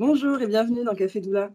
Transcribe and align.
Bonjour 0.00 0.40
et 0.40 0.46
bienvenue 0.46 0.82
dans 0.82 0.94
Café 0.94 1.20
Doula. 1.20 1.50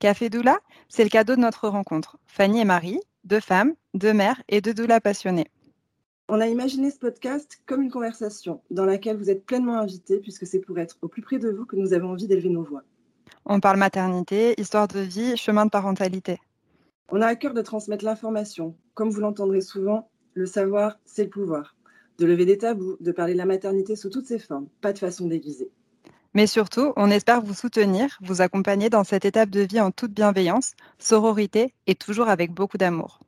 Café 0.00 0.28
Doula, 0.28 0.58
c'est 0.90 1.02
le 1.02 1.08
cadeau 1.08 1.34
de 1.34 1.40
notre 1.40 1.66
rencontre. 1.66 2.18
Fanny 2.26 2.60
et 2.60 2.66
Marie, 2.66 3.00
deux 3.24 3.40
femmes, 3.40 3.72
deux 3.94 4.12
mères 4.12 4.42
et 4.50 4.60
deux 4.60 4.74
doulas 4.74 5.00
passionnées. 5.00 5.46
On 6.28 6.42
a 6.42 6.46
imaginé 6.46 6.90
ce 6.90 6.98
podcast 6.98 7.62
comme 7.64 7.80
une 7.80 7.90
conversation 7.90 8.60
dans 8.70 8.84
laquelle 8.84 9.16
vous 9.16 9.30
êtes 9.30 9.46
pleinement 9.46 9.78
invités 9.78 10.18
puisque 10.18 10.46
c'est 10.46 10.58
pour 10.58 10.78
être 10.78 10.98
au 11.00 11.08
plus 11.08 11.22
près 11.22 11.38
de 11.38 11.48
vous 11.48 11.64
que 11.64 11.74
nous 11.76 11.94
avons 11.94 12.10
envie 12.10 12.26
d'élever 12.26 12.50
nos 12.50 12.64
voix. 12.64 12.82
On 13.46 13.60
parle 13.60 13.78
maternité, 13.78 14.60
histoire 14.60 14.86
de 14.86 15.00
vie, 15.00 15.38
chemin 15.38 15.64
de 15.64 15.70
parentalité. 15.70 16.36
On 17.08 17.22
a 17.22 17.28
à 17.28 17.34
cœur 17.34 17.54
de 17.54 17.62
transmettre 17.62 18.04
l'information. 18.04 18.76
Comme 18.92 19.08
vous 19.08 19.22
l'entendrez 19.22 19.62
souvent, 19.62 20.10
le 20.34 20.44
savoir, 20.44 20.98
c'est 21.06 21.24
le 21.24 21.30
pouvoir. 21.30 21.76
De 22.18 22.26
lever 22.26 22.44
des 22.44 22.58
tabous, 22.58 22.98
de 23.00 23.10
parler 23.10 23.32
de 23.32 23.38
la 23.38 23.46
maternité 23.46 23.96
sous 23.96 24.10
toutes 24.10 24.26
ses 24.26 24.38
formes, 24.38 24.68
pas 24.82 24.92
de 24.92 24.98
façon 24.98 25.28
déguisée. 25.28 25.70
Mais 26.34 26.46
surtout, 26.46 26.92
on 26.96 27.10
espère 27.10 27.42
vous 27.42 27.54
soutenir, 27.54 28.16
vous 28.22 28.40
accompagner 28.40 28.88
dans 28.88 29.02
cette 29.02 29.24
étape 29.24 29.50
de 29.50 29.60
vie 29.60 29.80
en 29.80 29.90
toute 29.90 30.12
bienveillance, 30.12 30.74
sororité 30.98 31.74
et 31.86 31.96
toujours 31.96 32.28
avec 32.28 32.52
beaucoup 32.52 32.78
d'amour. 32.78 33.20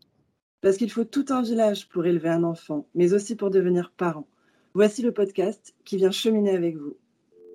Parce 0.60 0.76
qu'il 0.76 0.90
faut 0.90 1.04
tout 1.04 1.26
un 1.30 1.42
village 1.42 1.88
pour 1.88 2.06
élever 2.06 2.28
un 2.28 2.44
enfant, 2.44 2.86
mais 2.94 3.12
aussi 3.12 3.34
pour 3.34 3.50
devenir 3.50 3.92
parent. 3.96 4.28
Voici 4.74 5.02
le 5.02 5.12
podcast 5.12 5.74
qui 5.84 5.96
vient 5.96 6.12
cheminer 6.12 6.54
avec 6.54 6.76
vous. 6.76 6.96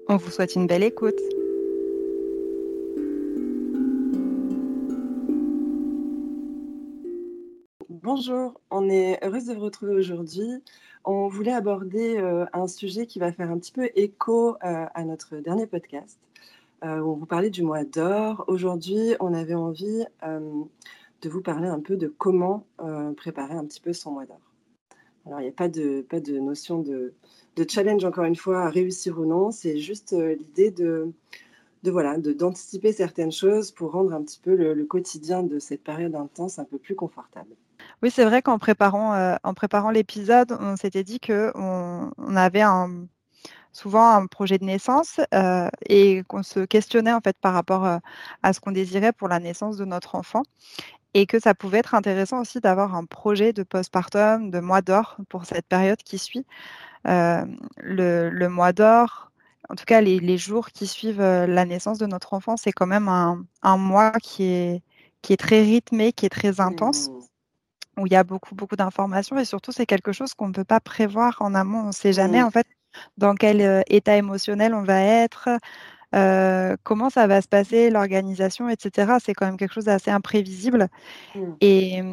On 0.09 0.17
vous 0.17 0.29
souhaite 0.29 0.55
une 0.55 0.67
belle 0.67 0.83
écoute. 0.83 1.19
Bonjour, 8.09 8.53
on 8.71 8.87
est 8.87 9.21
heureuse 9.21 9.47
de 9.47 9.53
vous 9.53 9.65
retrouver 9.65 9.93
aujourd'hui 9.93 10.63
on 11.03 11.27
voulait 11.27 11.51
aborder 11.51 12.15
euh, 12.17 12.45
un 12.53 12.65
sujet 12.69 13.05
qui 13.05 13.19
va 13.19 13.33
faire 13.33 13.51
un 13.51 13.59
petit 13.59 13.73
peu 13.73 13.89
écho 13.95 14.55
euh, 14.63 14.85
à 14.93 15.03
notre 15.03 15.35
dernier 15.39 15.67
podcast, 15.67 16.17
euh, 16.85 16.99
où 16.99 17.11
on 17.11 17.15
vous 17.15 17.25
parlait 17.25 17.49
du 17.49 17.63
mois 17.63 17.83
d'or. 17.83 18.45
Aujourd'hui, 18.47 19.15
on 19.19 19.33
avait 19.33 19.55
envie 19.55 20.05
de 20.23 21.29
vous 21.29 21.41
parler 21.41 21.67
un 21.67 21.81
peu 21.81 21.97
de 21.97 22.07
comment 22.07 22.65
préparer 23.17 23.55
un 23.55 23.65
petit 23.65 23.81
peu 23.81 23.91
son 23.91 24.11
mois 24.11 24.25
d'or. 24.25 24.39
Alors, 25.25 25.41
il 25.41 25.43
n'y 25.43 25.49
a 25.49 25.51
pas 25.51 25.67
de, 25.67 26.39
notion 26.39 26.79
de, 26.79 27.13
challenge, 27.67 28.05
encore 28.05 28.23
une 28.23 28.37
fois, 28.37 28.61
à 28.61 28.69
réussir 28.69 29.19
ou 29.19 29.25
non. 29.25 29.51
C'est 29.51 29.79
juste 29.79 30.13
l'idée 30.13 30.71
de, 30.71 31.11
de 31.83 31.91
voilà, 31.91 32.17
d'anticiper 32.17 32.93
certaines 32.93 33.33
choses 33.33 33.71
pour 33.71 33.91
rendre 33.91 34.13
un 34.13 34.23
petit 34.23 34.39
peu 34.39 34.55
le 34.55 34.85
quotidien 34.85 35.43
de 35.43 35.59
cette 35.59 35.83
période 35.83 36.15
intense 36.15 36.57
un 36.57 36.63
peu 36.63 36.77
plus 36.77 36.95
confortable. 36.95 37.53
Oui, 38.03 38.11
c'est 38.11 38.25
vrai 38.25 38.41
qu'en 38.43 38.59
préparant, 38.59 39.13
euh, 39.15 39.35
en 39.43 39.53
préparant 39.55 39.89
l'épisode, 39.89 40.55
on 40.59 40.75
s'était 40.75 41.03
dit 41.03 41.19
qu'on 41.19 42.11
on 42.17 42.35
avait 42.35 42.61
un, 42.61 43.07
souvent 43.73 44.11
un 44.11 44.27
projet 44.27 44.59
de 44.59 44.65
naissance 44.65 45.19
euh, 45.33 45.67
et 45.89 46.23
qu'on 46.27 46.43
se 46.43 46.59
questionnait 46.61 47.13
en 47.13 47.21
fait 47.21 47.37
par 47.39 47.53
rapport 47.53 47.85
euh, 47.85 47.97
à 48.43 48.53
ce 48.53 48.59
qu'on 48.59 48.71
désirait 48.71 49.13
pour 49.13 49.27
la 49.27 49.39
naissance 49.39 49.77
de 49.77 49.85
notre 49.85 50.13
enfant 50.15 50.43
et 51.15 51.25
que 51.25 51.39
ça 51.39 51.55
pouvait 51.55 51.79
être 51.79 51.95
intéressant 51.95 52.41
aussi 52.41 52.59
d'avoir 52.59 52.95
un 52.95 53.05
projet 53.05 53.51
de 53.53 53.63
postpartum, 53.63 54.51
de 54.51 54.59
mois 54.59 54.81
d'or 54.81 55.17
pour 55.29 55.45
cette 55.45 55.65
période 55.65 55.97
qui 56.03 56.19
suit. 56.19 56.45
le, 57.05 58.47
mois 58.47 58.73
d'or, 58.73 59.31
en 59.69 59.75
tout 59.75 59.85
cas 59.85 60.01
les, 60.01 60.37
jours 60.37 60.69
qui 60.69 60.85
suivent 60.85 61.21
la 61.21 61.65
naissance 61.65 61.97
de 61.97 62.05
notre 62.05 62.33
enfant, 62.35 62.57
c'est 62.57 62.71
quand 62.73 62.85
même 62.87 63.07
un, 63.09 63.43
un, 63.63 63.77
mois 63.77 64.11
qui 64.21 64.43
est, 64.43 64.83
qui 65.23 65.33
est 65.33 65.37
très 65.37 65.61
rythmé, 65.61 66.13
qui 66.13 66.27
est 66.27 66.29
très 66.29 66.61
intense. 66.61 67.09
Mmh 67.97 68.01
où 68.01 68.05
il 68.05 68.13
y 68.13 68.15
a 68.15 68.23
beaucoup, 68.23 68.55
beaucoup 68.55 68.75
d'informations 68.75 69.37
et 69.37 69.45
surtout, 69.45 69.71
c'est 69.71 69.85
quelque 69.85 70.11
chose 70.11 70.33
qu'on 70.33 70.47
ne 70.47 70.53
peut 70.53 70.63
pas 70.63 70.79
prévoir 70.79 71.37
en 71.39 71.55
amont. 71.55 71.79
On 71.79 71.87
ne 71.87 71.91
sait 71.91 72.13
jamais, 72.13 72.41
en 72.41 72.51
fait, 72.51 72.67
dans 73.17 73.35
quel 73.35 73.61
euh, 73.61 73.81
état 73.87 74.15
émotionnel 74.15 74.73
on 74.73 74.83
va 74.83 75.01
être, 75.01 75.49
euh, 76.15 76.75
comment 76.83 77.09
ça 77.09 77.27
va 77.27 77.41
se 77.41 77.47
passer, 77.47 77.89
l'organisation, 77.89 78.69
etc. 78.69 79.13
C'est 79.23 79.33
quand 79.33 79.45
même 79.45 79.57
quelque 79.57 79.73
chose 79.73 79.85
d'assez 79.85 80.11
imprévisible. 80.11 80.87
Mmh. 81.35 81.41
Et, 81.61 82.03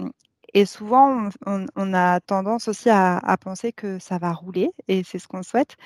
et, 0.55 0.67
souvent, 0.67 1.29
on, 1.47 1.95
a 1.95 2.21
tendance 2.21 2.69
aussi 2.69 2.91
à, 2.91 3.21
penser 3.41 3.73
que 3.73 3.99
ça 3.99 4.19
va 4.19 4.33
rouler, 4.33 4.71
et 4.89 5.03
c'est 5.05 5.19
ce 5.19 5.29
qu'on 5.29 5.43
souhaite, 5.43 5.77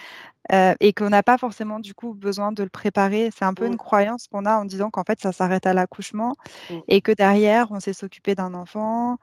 euh, 0.53 0.75
et 0.81 0.93
qu'on 0.93 1.11
n'a 1.11 1.23
pas 1.23 1.39
forcément 1.39 1.81
du 1.81 1.95
coup 1.95 2.15
besoin 2.15 2.53
de 2.53 2.63
le 2.63 2.71
préparer. 2.71 3.31
C'est 3.37 3.45
un 3.45 3.55
peu 3.55 3.67
une 3.67 3.75
mmh. 3.75 3.79
croyance 3.79 4.27
qu'on 4.29 4.47
a 4.47 4.57
en 4.57 4.65
disant 4.65 4.91
qu'en 4.91 5.05
fait, 5.05 5.21
ça 5.21 5.33
s'arrête 5.33 5.67
à 5.67 5.75
l'accouchement, 5.75 6.35
mmh. 6.71 6.75
et 6.89 7.01
que 7.03 7.13
derrière, 7.13 7.69
on 7.73 7.81
sait 7.81 7.93
s'occuper 7.93 8.35
d'un 8.35 8.55
enfant, 8.55 9.19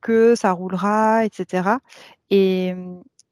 que 0.00 0.34
ça 0.34 0.52
roulera, 0.52 1.24
etc. 1.24 1.78
Et, 2.30 2.74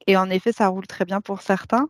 et, 0.07 0.17
en 0.17 0.29
effet, 0.29 0.51
ça 0.51 0.67
roule 0.67 0.87
très 0.87 1.05
bien 1.05 1.21
pour 1.21 1.41
certains. 1.41 1.89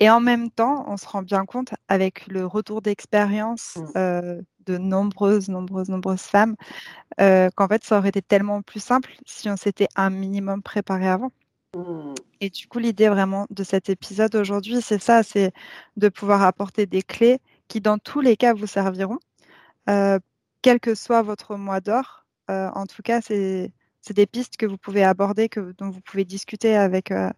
Et 0.00 0.10
en 0.10 0.20
même 0.20 0.50
temps, 0.50 0.84
on 0.88 0.96
se 0.96 1.06
rend 1.06 1.22
bien 1.22 1.44
compte 1.44 1.74
avec 1.88 2.26
le 2.28 2.46
retour 2.46 2.82
d'expérience 2.82 3.76
mmh. 3.76 3.86
euh, 3.96 4.42
de 4.66 4.78
nombreuses, 4.78 5.48
nombreuses, 5.48 5.88
nombreuses 5.88 6.22
femmes 6.22 6.54
euh, 7.20 7.48
qu'en 7.56 7.66
fait, 7.66 7.84
ça 7.84 7.98
aurait 7.98 8.10
été 8.10 8.22
tellement 8.22 8.62
plus 8.62 8.80
simple 8.80 9.12
si 9.26 9.50
on 9.50 9.56
s'était 9.56 9.88
un 9.96 10.10
minimum 10.10 10.62
préparé 10.62 11.08
avant. 11.08 11.32
Mmh. 11.76 12.14
Et 12.40 12.50
du 12.50 12.68
coup, 12.68 12.78
l'idée 12.78 13.08
vraiment 13.08 13.46
de 13.50 13.64
cet 13.64 13.90
épisode 13.90 14.36
aujourd'hui, 14.36 14.80
c'est 14.82 15.02
ça, 15.02 15.22
c'est 15.24 15.52
de 15.96 16.08
pouvoir 16.08 16.42
apporter 16.42 16.86
des 16.86 17.02
clés 17.02 17.40
qui, 17.66 17.80
dans 17.80 17.98
tous 17.98 18.20
les 18.20 18.36
cas, 18.36 18.54
vous 18.54 18.68
serviront, 18.68 19.18
quel 19.86 20.80
que 20.80 20.94
soit 20.94 21.22
votre 21.22 21.56
mois 21.56 21.80
d'or, 21.80 22.24
euh, 22.50 22.70
en 22.74 22.86
tout 22.86 23.02
cas, 23.02 23.20
c'est 23.20 23.72
des 24.10 24.26
pistes 24.26 24.56
que 24.56 24.66
vous 24.66 24.78
pouvez 24.78 25.04
aborder, 25.04 25.48
que, 25.48 25.72
dont 25.72 25.90
vous 25.90 26.00
pouvez 26.00 26.24
discuter 26.24 26.74
avec, 26.74 27.10
euh, 27.10 27.30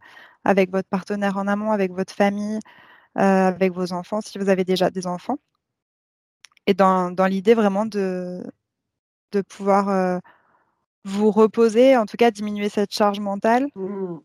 avec 0.45 0.71
votre 0.71 0.89
partenaire 0.89 1.37
en 1.37 1.47
amont, 1.47 1.73
avec 1.73 1.93
votre 1.93 2.15
famille, 2.15 2.61
euh, 3.19 3.49
avec 3.49 3.73
vos 3.73 3.93
enfants, 3.93 4.21
si 4.21 4.39
vous 4.39 4.49
avez 4.49 4.65
déjà 4.65 4.91
des 4.91 5.07
enfants. 5.07 5.39
Et 6.67 6.75
dans, 6.75 7.11
dans 7.11 7.27
l'idée 7.27 7.55
vraiment 7.55 7.87
de, 7.87 8.45
de 9.33 9.41
pouvoir 9.41 10.21
vous 11.05 11.31
reposer, 11.31 11.97
en 11.97 12.07
tout 12.07 12.17
cas 12.17 12.31
diminuer 12.31 12.69
cette 12.69 12.93
charge 12.93 13.19
mentale 13.19 13.67
mmh. 13.75 14.19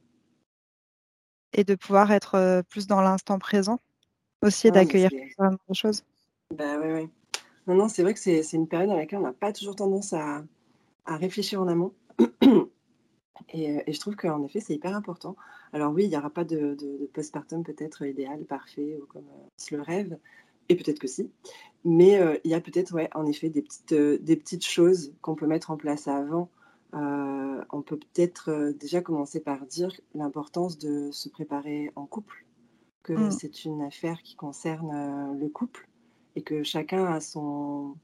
et 1.53 1.63
de 1.63 1.73
pouvoir 1.75 2.11
être 2.11 2.61
plus 2.69 2.85
dans 2.85 3.01
l'instant 3.01 3.39
présent 3.39 3.79
aussi 4.41 4.67
et 4.67 4.71
d'accueillir 4.71 5.09
plein 5.37 5.51
de 5.51 5.73
choses. 5.73 6.03
Bah, 6.53 6.77
oui, 6.77 6.91
oui. 6.91 7.09
Non, 7.67 7.75
non, 7.75 7.87
c'est 7.87 8.03
vrai 8.03 8.13
que 8.13 8.19
c'est 8.19 8.43
une 8.53 8.67
période 8.67 8.89
dans 8.89 8.97
laquelle 8.97 9.19
on 9.19 9.23
n'a 9.23 9.33
pas 9.33 9.51
toujours 9.51 9.75
tendance 9.75 10.13
à, 10.13 10.43
à 11.05 11.17
réfléchir 11.17 11.61
en 11.61 11.67
amont. 11.67 11.93
Euh, 13.53 13.81
et, 13.85 13.93
je 13.93 13.99
trouve 13.99 14.15
qu'en 14.15 14.43
effet, 14.43 14.59
c'est 14.59 14.73
hyper 14.73 14.95
important. 14.95 15.35
Alors 15.71 15.93
oui, 15.93 16.05
il 16.05 16.09
n'y 16.09 16.17
aura 16.17 16.29
pas 16.29 16.43
de, 16.43 16.75
postpartum 17.13 17.63
peut-être 17.63 18.05
idéal, 18.05 18.43
parfait, 18.45 18.97
ou 19.01 19.05
comme 19.05 19.27
euh, 19.27 19.47
se 19.57 19.75
le 19.75 19.81
rêve, 19.81 20.17
et 20.67 20.75
peut-être 20.75 20.99
que 20.99 21.07
si. 21.07 21.29
Mais 21.83 22.19
euh, 22.19 22.37
il 22.43 22.51
y 22.51 22.53
a 22.53 22.61
peut-être, 22.61 22.93
ouais, 22.93 23.09
en 23.13 23.25
effet, 23.25 23.49
des 23.49 23.61
petites, 23.61 23.93
des 23.93 24.35
petites 24.35 24.65
choses 24.65 25.13
qu'on 25.21 25.35
peut 25.35 25.47
mettre 25.47 25.69
en 25.71 25.77
place 25.77 26.07
avant. 26.07 26.49
on 26.93 27.81
peut 27.85 27.97
peut-être 27.97 28.73
déjà 28.79 29.01
commencer 29.01 29.41
par 29.41 29.65
dire 29.65 29.91
l'importance 30.15 30.77
de 30.77 31.11
se 31.11 31.29
préparer 31.29 31.91
en 31.95 32.05
couple, 32.05 32.45
que 33.03 33.13
mmh. 33.13 33.31
c'est 33.31 33.65
une 33.65 33.81
affaire 33.83 34.21
qui 34.23 34.35
concerne 34.35 35.37
le 35.37 35.49
couple 35.49 35.87
et 36.35 36.41
que 36.41 36.63
chacun 36.63 37.05
a 37.05 37.19
son, 37.19 37.95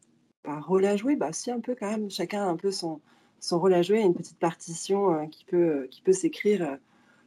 rôle 0.46 0.86
à 0.86 0.96
jouer, 0.98 1.16
bah 1.16 1.34
si 1.34 1.52
un 1.52 1.60
peu 1.60 1.76
quand 1.76 1.90
même, 1.90 2.10
chacun 2.10 2.44
a 2.44 2.50
un 2.50 2.58
peu 2.58 2.72
son, 2.72 3.02
son 3.42 3.60
rôle 3.60 3.74
à 3.74 3.82
jouer, 3.82 4.00
une 4.00 4.14
petite 4.14 4.40
partition 4.40 5.14
euh, 5.14 5.26
qui 5.26 5.44
peut, 5.46 5.58
euh, 5.58 5.88
qui 5.90 6.02
peut 6.02 6.14
s'écrire 6.14 6.62
euh, 6.62 6.76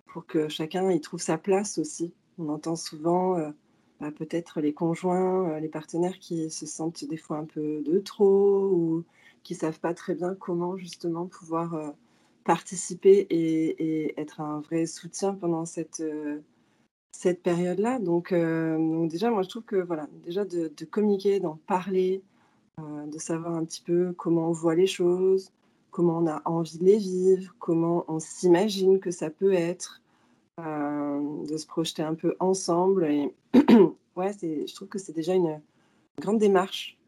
pour 0.06 0.26
que 0.26 0.48
chacun 0.48 0.91
y 0.91 1.00
trouve 1.00 1.20
sa 1.20 1.36
place 1.36 1.78
aussi. 1.78 2.14
On 2.38 2.48
entend 2.48 2.76
souvent 2.76 3.36
bah, 4.00 4.10
peut-être 4.12 4.60
les 4.60 4.72
conjoints, 4.72 5.58
les 5.60 5.69
partenaires 5.69 6.19
qui 6.19 6.50
se 6.50 6.66
sentent 6.66 7.04
des 7.04 7.16
fois 7.16 7.38
un 7.38 7.44
peu 7.44 7.80
de 7.82 7.98
trop 7.98 8.69
ou 8.72 9.04
qui 9.42 9.54
savent 9.54 9.81
pas 9.81 9.94
très 9.94 10.14
bien 10.14 10.34
comment 10.34 10.76
justement 10.76 11.26
pouvoir 11.26 11.94
participer 12.44 13.26
et, 13.31 14.20
être 14.20 14.41
un 14.41 14.60
vrai 14.60 14.86
soutien 14.86 15.34
pendant 15.34 15.64
cette, 15.64 16.02
cette 17.12 17.43
période-là. 17.43 17.99
Donc, 18.00 18.32
déjà, 18.32 19.31
moi 19.31 19.43
je 19.43 19.49
trouve 19.49 19.64
que 19.64 19.76
voilà, 19.76 20.08
déjà 20.25 20.44
de, 20.44 20.70
communiquer, 20.90 21.40
d'en 21.40 21.58
parler, 21.66 22.22
de 22.79 23.19
savoir 23.19 23.55
un 23.55 23.65
petit 23.65 23.82
peu 23.82 24.12
comment 24.17 24.49
on 24.49 24.53
voit 24.53 24.75
les 24.75 24.87
choses, 24.87 25.53
comment 25.91 26.19
on 26.19 26.26
a 26.26 26.43
envie 26.44 26.79
de 26.79 26.85
les 26.85 26.99
vivre, 26.99 27.55
comment 27.59 28.05
on 28.09 28.19
s'imagine 28.19 28.99
que 28.99 29.11
ça 29.11 29.31
peut 29.31 29.53
être, 29.53 30.03
euh, 30.61 31.47
de 31.47 31.56
se 31.56 31.67
projeter 31.67 32.03
un 32.03 32.15
peu 32.15 32.37
ensemble. 32.41 33.05
Et 33.06 33.35
ouais, 34.17 34.32
je 34.43 34.75
trouve 34.75 34.88
que 34.88 34.99
c'est 34.99 35.12
déjà 35.12 35.35
une 35.35 35.61
grande 36.21 36.38
démarche. 36.38 36.99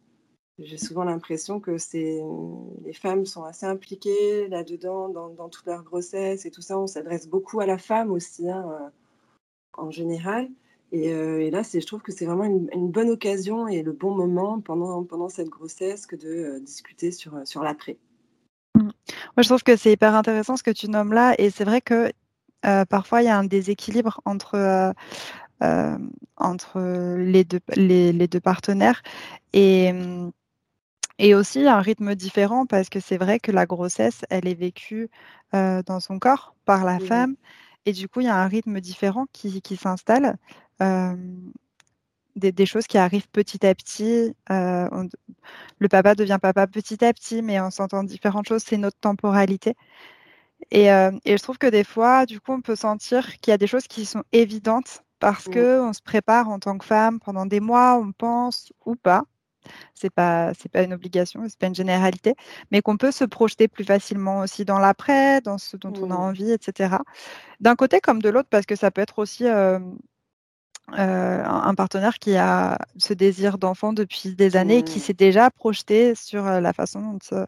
J'ai 0.59 0.79
souvent 0.79 1.05
l'impression 1.05 1.61
que 1.61 1.77
les 2.85 2.93
femmes 2.95 3.27
sont 3.27 3.45
assez 3.45 3.67
impliquées 3.67 4.49
là-dedans, 4.49 5.11
dans, 5.11 5.49
toute 5.49 5.67
leur 5.67 5.83
grossesse 5.83 6.47
et 6.47 6.51
tout 6.51 6.63
ça. 6.63 6.79
On 6.79 6.87
s'adresse 6.87 7.29
beaucoup 7.29 7.61
à 7.61 7.67
la 7.67 7.77
femme 7.77 8.11
aussi, 8.11 8.49
hein, 8.49 8.67
euh, 8.71 8.89
en 9.77 9.91
général. 9.91 10.49
Euh, 11.05 11.41
et, 11.41 11.51
là, 11.51 11.63
je 11.63 11.85
trouve 11.85 12.03
que 12.03 12.13
c'est 12.13 12.27
vraiment 12.27 12.45
une, 12.45 12.91
bonne 12.91 13.11
occasion 13.11 13.69
et 13.69 13.83
le 13.83 13.93
bon 13.93 14.15
moment 14.15 14.61
pendant, 14.61 15.05
pendant 15.05 15.29
cette 15.29 15.49
grossesse 15.49 16.07
que 16.07 16.17
de 16.17 16.29
euh, 16.29 16.61
discuter 16.61 17.11
sur, 17.11 17.35
euh, 17.35 17.45
sur 17.45 17.63
l'après. 17.63 17.97
Mmh. 18.75 18.83
Moi, 18.83 19.43
je 19.43 19.49
trouve 19.49 19.63
que 19.63 19.77
c'est 19.77 19.93
hyper 19.93 20.15
intéressant 20.15 20.57
ce 20.57 20.63
que 20.63 20.71
tu 20.71 20.89
nommes 20.89 21.13
là. 21.13 21.35
Et 21.39 21.51
c'est 21.51 21.65
vrai 21.65 21.81
que 21.81 22.11
parfois, 22.89 23.23
il 23.23 23.27
y 23.27 23.29
a 23.29 23.39
un 23.39 23.45
déséquilibre 23.45 24.21
entre 24.25 24.93
entre 26.37 27.17
les 27.17 27.45
deux, 27.45 27.61
les, 27.77 28.13
les, 28.13 28.29
deux 28.29 28.41
partenaires. 28.41 29.03
Et, 29.53 29.93
et 31.19 31.35
aussi 31.35 31.67
un 31.67 31.81
rythme 31.81 32.15
différent 32.15 32.67
parce 32.67 32.91
que 32.91 33.01
c'est 33.01 33.17
vrai 33.17 33.39
que 33.39 33.53
la 33.53 33.67
grossesse, 33.67 34.23
elle 34.31 34.49
est 34.49 34.59
vécue 34.59 35.09
dans 35.53 36.01
son 36.01 36.19
corps 36.19 36.55
par 36.65 36.85
la 36.85 36.99
femme. 36.99 37.37
Et 37.87 37.93
du 37.93 38.09
coup, 38.09 38.21
il 38.21 38.27
y 38.27 38.29
a 38.29 38.37
un 38.37 38.49
rythme 38.49 38.81
différent 38.81 39.27
qui, 39.33 39.63
qui 39.63 39.77
s'installe. 39.77 40.37
Des, 40.81 42.53
des, 42.53 42.67
choses 42.67 42.87
qui 42.87 42.99
arrivent 42.99 43.29
petit 43.31 43.67
à 43.67 43.75
petit. 43.75 44.35
le 44.51 45.89
papa 45.89 46.15
devient 46.15 46.39
papa 46.41 46.67
petit 46.67 47.03
à 47.05 47.13
petit, 47.15 47.41
mais 47.41 47.59
on 47.61 47.71
s'entend 47.71 48.05
différentes 48.05 48.49
choses. 48.49 48.63
C'est 48.63 48.77
notre 48.77 48.99
temporalité. 48.99 49.75
Et, 50.71 50.87
et, 50.87 51.37
je 51.37 51.43
trouve 51.43 51.59
que 51.59 51.67
des 51.67 51.85
fois, 51.85 52.27
du 52.27 52.41
coup, 52.41 52.53
on 52.53 52.61
peut 52.61 52.77
sentir 52.77 53.39
qu'il 53.39 53.53
y 53.53 53.55
a 53.55 53.59
des 53.59 53.67
choses 53.67 53.87
qui 53.87 54.05
sont 54.05 54.25
évidentes 54.33 55.03
parce 55.19 55.47
mmh. 55.47 55.51
que 55.51 55.81
on 55.81 55.93
se 55.93 56.03
prépare 56.03 56.49
en 56.49 56.59
tant 56.59 56.77
que 56.79 56.85
femme 56.85 57.21
pendant 57.21 57.47
des 57.47 57.61
mois, 57.61 57.97
on 57.97 58.13
pense 58.13 58.73
ou 58.85 58.97
pas 58.97 59.25
c'est 59.95 60.11
pas 60.11 60.53
c'est 60.55 60.71
pas 60.71 60.83
une 60.83 60.93
obligation, 60.93 61.43
c'est 61.49 61.59
pas 61.59 61.67
une 61.67 61.75
généralité, 61.75 62.35
mais 62.71 62.83
qu'on 62.83 62.97
peut 62.97 63.11
se 63.11 63.25
projeter 63.25 63.67
plus 63.69 63.85
facilement 63.85 64.41
aussi 64.41 64.65
dans 64.65 64.79
l'après, 64.79 65.41
dans 65.41 65.59
ce 65.59 65.77
dont 65.77 65.93
on 65.97 66.11
a 66.11 66.15
mmh. 66.15 66.21
envie, 66.21 66.53
etc. 66.53 66.97
D'un 67.61 67.75
côté 67.77 68.01
comme 68.01 68.23
de 68.23 68.29
l'autre, 68.29 68.49
parce 68.51 68.67
que 68.67 68.77
ça 68.77 68.91
peut 68.91 69.01
être 69.01 69.19
aussi 69.19 69.47
euh, 69.47 69.81
euh, 70.93 71.45
un 71.45 71.75
partenaire 71.75 72.19
qui 72.19 72.37
a 72.37 72.79
ce 72.97 73.13
désir 73.13 73.59
d'enfant 73.59 73.93
depuis 73.93 74.35
des 74.35 74.57
années, 74.57 74.79
et 74.79 74.83
qui 74.83 74.99
mmh. 74.99 75.03
s'est 75.03 75.15
déjà 75.15 75.51
projeté 75.51 76.15
sur 76.15 76.47
euh, 76.47 76.61
la 76.61 76.73
façon 76.73 77.01
dont 77.01 77.47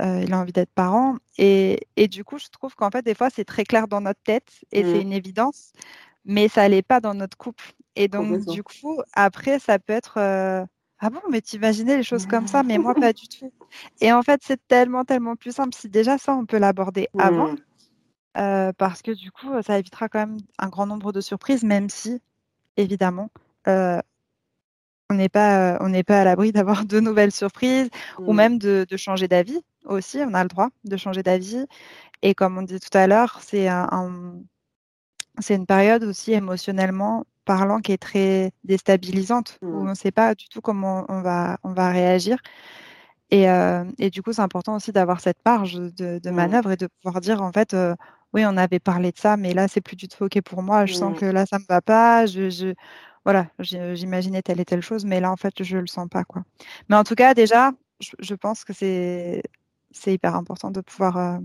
il 0.00 0.32
a 0.32 0.38
envie 0.38 0.52
d'être 0.52 0.72
parent. 0.72 1.16
Et, 1.38 1.80
et, 1.96 2.06
du 2.06 2.22
coup, 2.24 2.38
je 2.38 2.46
trouve 2.48 2.74
qu'en 2.76 2.90
fait, 2.90 3.02
des 3.02 3.14
fois, 3.14 3.30
c'est 3.30 3.44
très 3.44 3.64
clair 3.64 3.88
dans 3.88 4.00
notre 4.00 4.22
tête 4.22 4.48
et 4.70 4.82
c'est 4.82 4.98
mmh. 4.98 5.00
une 5.00 5.12
évidence, 5.12 5.72
mais 6.24 6.48
ça 6.48 6.68
n'est 6.68 6.82
pas 6.82 7.00
dans 7.00 7.14
notre 7.14 7.36
couple. 7.36 7.72
Et 7.96 8.06
donc, 8.06 8.46
du 8.46 8.62
coup, 8.62 9.00
après, 9.14 9.58
ça 9.58 9.78
peut 9.80 9.92
être 9.92 10.66
ah 11.00 11.10
bon, 11.10 11.20
mais 11.30 11.40
t'imaginais 11.40 11.96
les 11.96 12.02
choses 12.02 12.26
comme 12.26 12.48
ça, 12.48 12.64
mais 12.64 12.76
moi 12.76 12.94
pas 12.94 13.12
du 13.12 13.28
tout. 13.28 13.52
Et 14.00 14.12
en 14.12 14.22
fait, 14.22 14.40
c'est 14.44 14.60
tellement, 14.66 15.04
tellement 15.04 15.36
plus 15.36 15.52
simple. 15.52 15.74
Si 15.74 15.88
déjà 15.88 16.18
ça, 16.18 16.34
on 16.34 16.44
peut 16.44 16.58
l'aborder 16.58 17.08
avant, 17.16 17.54
euh, 18.36 18.72
parce 18.76 19.02
que 19.02 19.12
du 19.12 19.30
coup, 19.30 19.48
ça 19.62 19.78
évitera 19.78 20.08
quand 20.08 20.18
même 20.18 20.38
un 20.58 20.68
grand 20.68 20.86
nombre 20.86 21.12
de 21.12 21.20
surprises, 21.20 21.62
même 21.62 21.88
si, 21.88 22.20
évidemment, 22.78 23.30
euh, 23.66 24.00
on 25.10 25.14
n'est 25.14 25.28
pas, 25.28 25.78
on 25.80 25.88
n'est 25.88 26.04
pas 26.04 26.20
à 26.20 26.24
l'abri 26.24 26.52
d'avoir 26.52 26.84
de 26.84 27.00
nouvelles 27.00 27.32
surprises 27.32 27.90
ou 28.18 28.32
même 28.32 28.58
de, 28.58 28.86
changer 28.96 29.28
d'avis 29.28 29.60
aussi. 29.84 30.18
On 30.18 30.34
a 30.34 30.42
le 30.42 30.48
droit 30.48 30.68
de 30.84 30.96
changer 30.96 31.22
d'avis. 31.22 31.66
Et 32.22 32.34
comme 32.34 32.58
on 32.58 32.62
dit 32.62 32.80
tout 32.80 32.96
à 32.96 33.06
l'heure, 33.06 33.38
c'est 33.42 33.68
un, 33.68 34.34
c'est 35.38 35.54
une 35.54 35.66
période 35.66 36.04
aussi 36.04 36.32
émotionnellement 36.32 37.24
parlant 37.44 37.80
qui 37.80 37.92
est 37.92 38.02
très 38.02 38.52
déstabilisante, 38.64 39.58
où 39.62 39.68
mmh. 39.68 39.78
on 39.78 39.84
ne 39.84 39.94
sait 39.94 40.10
pas 40.10 40.34
du 40.34 40.48
tout 40.48 40.60
comment 40.60 41.06
on 41.08 41.22
va, 41.22 41.58
on 41.64 41.72
va 41.72 41.90
réagir. 41.90 42.38
Et, 43.30 43.48
euh, 43.48 43.84
et 43.98 44.10
du 44.10 44.22
coup, 44.22 44.32
c'est 44.32 44.42
important 44.42 44.76
aussi 44.76 44.92
d'avoir 44.92 45.20
cette 45.20 45.38
marge 45.46 45.74
de, 45.74 46.18
de 46.18 46.30
mmh. 46.30 46.34
manœuvre 46.34 46.72
et 46.72 46.76
de 46.76 46.88
pouvoir 47.02 47.20
dire, 47.22 47.42
en 47.42 47.52
fait, 47.52 47.72
euh, 47.72 47.94
oui, 48.34 48.44
on 48.46 48.56
avait 48.56 48.78
parlé 48.78 49.12
de 49.12 49.18
ça, 49.18 49.36
mais 49.36 49.54
là, 49.54 49.68
c'est 49.68 49.80
plus 49.80 49.96
du 49.96 50.08
tout 50.08 50.24
OK 50.24 50.40
pour 50.42 50.62
moi. 50.62 50.86
Je 50.86 50.94
sens 50.94 51.12
mmh. 51.14 51.18
que 51.18 51.26
là, 51.26 51.46
ça 51.46 51.56
ne 51.56 51.62
me 51.62 51.66
va 51.68 51.80
pas. 51.80 52.26
Je, 52.26 52.50
je 52.50 52.74
voilà, 53.24 53.46
j'imaginais 53.58 54.42
telle 54.42 54.60
et 54.60 54.64
telle 54.64 54.80
chose, 54.80 55.04
mais 55.04 55.20
là, 55.20 55.30
en 55.30 55.36
fait, 55.36 55.62
je 55.62 55.76
ne 55.76 55.82
le 55.82 55.86
sens 55.86 56.08
pas. 56.08 56.24
Quoi. 56.24 56.44
Mais 56.88 56.96
en 56.96 57.04
tout 57.04 57.14
cas, 57.14 57.34
déjà, 57.34 57.72
je, 58.00 58.12
je 58.18 58.34
pense 58.34 58.64
que 58.64 58.72
c'est 58.72 59.42
hyper 60.06 60.34
important 60.34 60.70
de 60.70 60.80
pouvoir 60.80 61.16
euh, 61.18 61.38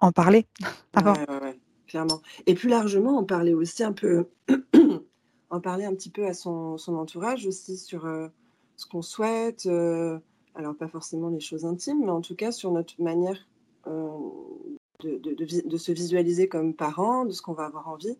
en 0.00 0.12
parler. 0.12 0.46
Et 2.46 2.54
plus 2.54 2.68
largement, 2.68 3.18
on 3.18 3.24
parlait 3.24 3.52
aussi 3.54 3.84
un 3.84 3.92
peu, 3.92 4.26
en 5.50 5.60
parler 5.60 5.84
un 5.84 5.94
petit 5.94 6.10
peu 6.10 6.26
à 6.26 6.34
son, 6.34 6.76
entourage 6.88 7.46
aussi 7.46 7.76
sur 7.76 8.06
euh, 8.06 8.28
ce 8.76 8.86
qu'on 8.86 9.02
souhaite. 9.02 9.66
Euh, 9.66 10.18
alors 10.54 10.74
pas 10.74 10.88
forcément 10.88 11.28
les 11.28 11.40
choses 11.40 11.64
intimes, 11.64 12.00
mais 12.04 12.10
en 12.10 12.20
tout 12.20 12.34
cas 12.34 12.52
sur 12.52 12.70
notre 12.72 13.00
manière 13.00 13.46
euh, 15.04 15.62
de, 15.64 15.76
se 15.76 15.92
visualiser 15.92 16.48
comme 16.48 16.74
parent, 16.74 17.24
de 17.24 17.32
ce 17.32 17.42
qu'on 17.42 17.52
va 17.52 17.66
avoir 17.66 17.88
envie, 17.88 18.16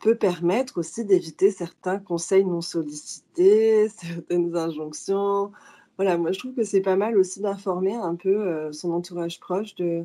peut 0.00 0.14
permettre 0.16 0.78
aussi 0.78 1.04
d'éviter 1.04 1.50
certains 1.50 1.98
conseils 1.98 2.44
non 2.44 2.60
sollicités, 2.60 3.88
certaines 3.88 4.56
injonctions. 4.56 5.52
Voilà, 5.96 6.16
moi 6.16 6.32
je 6.32 6.38
trouve 6.38 6.54
que 6.54 6.64
c'est 6.64 6.80
pas 6.80 6.96
mal 6.96 7.18
aussi 7.18 7.40
d'informer 7.40 7.96
un 7.96 8.14
peu 8.14 8.72
son 8.72 8.92
entourage 8.92 9.40
proche 9.40 9.74
de, 9.74 10.04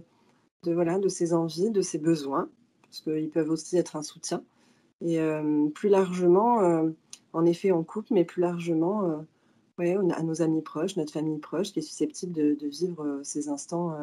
de, 0.64 0.74
voilà, 0.74 0.98
de 1.00 1.10
ses 1.10 1.34
envies, 1.34 1.70
de 1.70 1.82
ses 1.82 2.00
besoins, 2.00 2.50
parce 2.84 3.02
qu'ils 3.02 3.30
peuvent 3.30 3.52
aussi 3.52 3.78
être 3.78 3.96
un 3.96 4.02
soutien. 4.02 4.44
Et 5.02 5.20
euh, 5.20 5.68
plus 5.70 5.90
largement, 5.90 6.62
euh, 6.62 6.90
en 7.34 7.46
effet, 7.46 7.72
en 7.72 7.84
couple, 7.84 8.14
mais 8.14 8.24
plus 8.24 8.42
largement, 8.42 9.04
euh, 9.04 9.18
ouais, 9.78 9.96
à 9.96 10.24
nos 10.24 10.42
amis 10.42 10.62
proches, 10.62 10.96
notre 10.96 11.12
famille 11.12 11.40
proche, 11.40 11.74
qui 11.74 11.80
est 11.80 11.84
susceptible 11.84 12.34
de, 12.34 12.68
vivre 12.68 13.20
ces 13.24 13.50
instants 13.50 13.96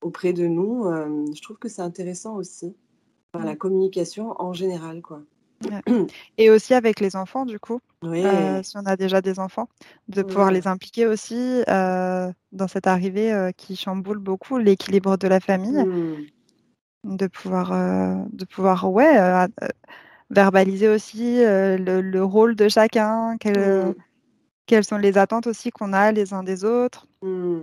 auprès 0.00 0.32
de 0.32 0.46
nous. 0.46 0.84
je 1.34 1.42
trouve 1.42 1.58
que 1.58 1.68
c'est 1.68 1.82
intéressant 1.82 2.36
aussi, 2.36 2.74
par 3.32 3.44
la 3.44 3.56
communication 3.56 4.34
en 4.40 4.52
général, 4.52 5.02
quoi. 5.02 5.22
Et 6.38 6.50
aussi 6.50 6.74
avec 6.74 7.00
les 7.00 7.16
enfants, 7.16 7.44
du 7.44 7.58
coup, 7.58 7.80
si 8.02 8.76
on 8.76 8.86
a 8.86 8.96
déjà 8.96 9.20
des 9.20 9.38
enfants, 9.38 9.68
de 10.08 10.22
pouvoir 10.22 10.50
les 10.50 10.66
impliquer 10.66 11.06
aussi 11.06 11.62
dans 11.66 12.68
cette 12.68 12.86
arrivée 12.86 13.50
qui 13.56 13.76
chamboule 13.76 14.18
beaucoup 14.18 14.58
l'équilibre 14.58 15.16
de 15.16 15.28
la 15.28 15.40
famille. 15.40 15.84
Mmh. 15.84 16.26
De 17.02 17.26
pouvoir, 17.28 17.70
de 18.30 18.44
pouvoir 18.44 18.90
ouais, 18.90 19.46
verbaliser 20.30 20.88
aussi 20.88 21.38
le, 21.42 22.20
rôle 22.20 22.54
de 22.54 22.68
chacun, 22.68 23.36
mmh. 23.36 23.94
quelles 24.66 24.84
sont 24.84 24.98
les 24.98 25.16
attentes 25.16 25.46
aussi 25.46 25.70
qu'on 25.70 25.92
a 25.92 26.12
les 26.12 26.34
uns 26.34 26.42
des 26.42 26.64
autres, 26.64 27.06
mmh. 27.22 27.60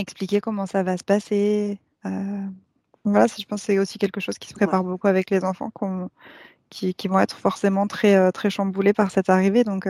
Expliquer 0.00 0.40
comment 0.40 0.66
ça 0.66 0.82
va 0.82 0.96
se 0.96 1.04
passer. 1.04 1.78
voilà, 2.02 3.26
je 3.26 3.44
pense 3.44 3.60
que 3.60 3.66
c'est 3.66 3.78
aussi 3.78 3.98
quelque 3.98 4.20
chose 4.20 4.38
qui 4.38 4.48
se 4.48 4.54
prépare 4.54 4.84
beaucoup 4.84 5.06
avec 5.06 5.30
les 5.30 5.44
enfants, 5.44 5.70
qui, 6.70 6.94
qui, 6.94 7.08
vont 7.08 7.18
être 7.18 7.36
forcément 7.36 7.86
très, 7.86 8.32
très 8.32 8.50
chamboulés 8.50 8.92
par 8.92 9.10
cette 9.10 9.30
arrivée. 9.30 9.64
Donc, 9.64 9.88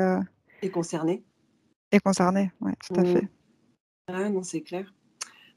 et 0.62 0.70
concernés. 0.70 1.22
Et 1.92 2.00
concernés, 2.00 2.50
oui, 2.60 2.72
tout 2.86 3.00
à 3.00 3.04
fait. 3.04 3.28
Ah 4.08 4.28
non, 4.28 4.42
c'est 4.42 4.62
clair. 4.62 4.92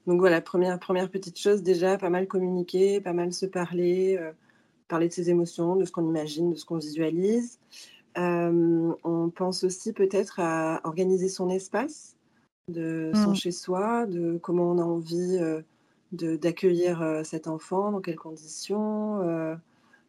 Donc 0.06 0.20
voilà, 0.20 0.40
première, 0.40 0.78
première 0.78 1.10
petite 1.10 1.38
chose, 1.38 1.62
déjà, 1.62 1.98
pas 1.98 2.10
mal 2.10 2.26
communiquer, 2.26 3.00
pas 3.00 3.12
mal 3.12 3.32
se 3.32 3.46
parler 3.46 4.18
parler 4.90 5.08
de 5.08 5.12
ses 5.14 5.30
émotions, 5.30 5.76
de 5.76 5.86
ce 5.86 5.92
qu'on 5.92 6.06
imagine, 6.06 6.50
de 6.50 6.56
ce 6.56 6.66
qu'on 6.66 6.76
visualise. 6.76 7.58
Euh, 8.18 8.92
on 9.04 9.30
pense 9.30 9.64
aussi 9.64 9.94
peut-être 9.94 10.40
à 10.40 10.80
organiser 10.84 11.30
son 11.30 11.48
espace, 11.48 12.16
de 12.70 13.12
son 13.14 13.32
mmh. 13.32 13.36
chez-soi, 13.36 14.06
de 14.06 14.38
comment 14.38 14.70
on 14.70 14.78
a 14.78 14.84
envie 14.84 15.38
euh, 15.38 15.62
d'accueillir 16.12 17.02
euh, 17.02 17.22
cet 17.24 17.46
enfant, 17.46 17.92
dans 17.92 18.00
quelles 18.00 18.16
conditions. 18.16 19.18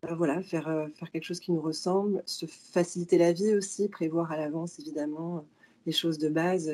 voilà, 0.04 0.42
faire, 0.42 0.90
faire 0.96 1.12
quelque 1.12 1.24
chose 1.24 1.40
qui 1.40 1.52
nous 1.52 1.62
ressemble, 1.62 2.24
se 2.26 2.46
faciliter 2.46 3.18
la 3.18 3.34
vie 3.34 3.54
aussi, 3.54 3.88
prévoir 3.88 4.32
à 4.32 4.38
l'avance 4.38 4.80
évidemment 4.80 5.46
les 5.86 5.92
choses 5.92 6.18
de 6.18 6.30
base 6.30 6.72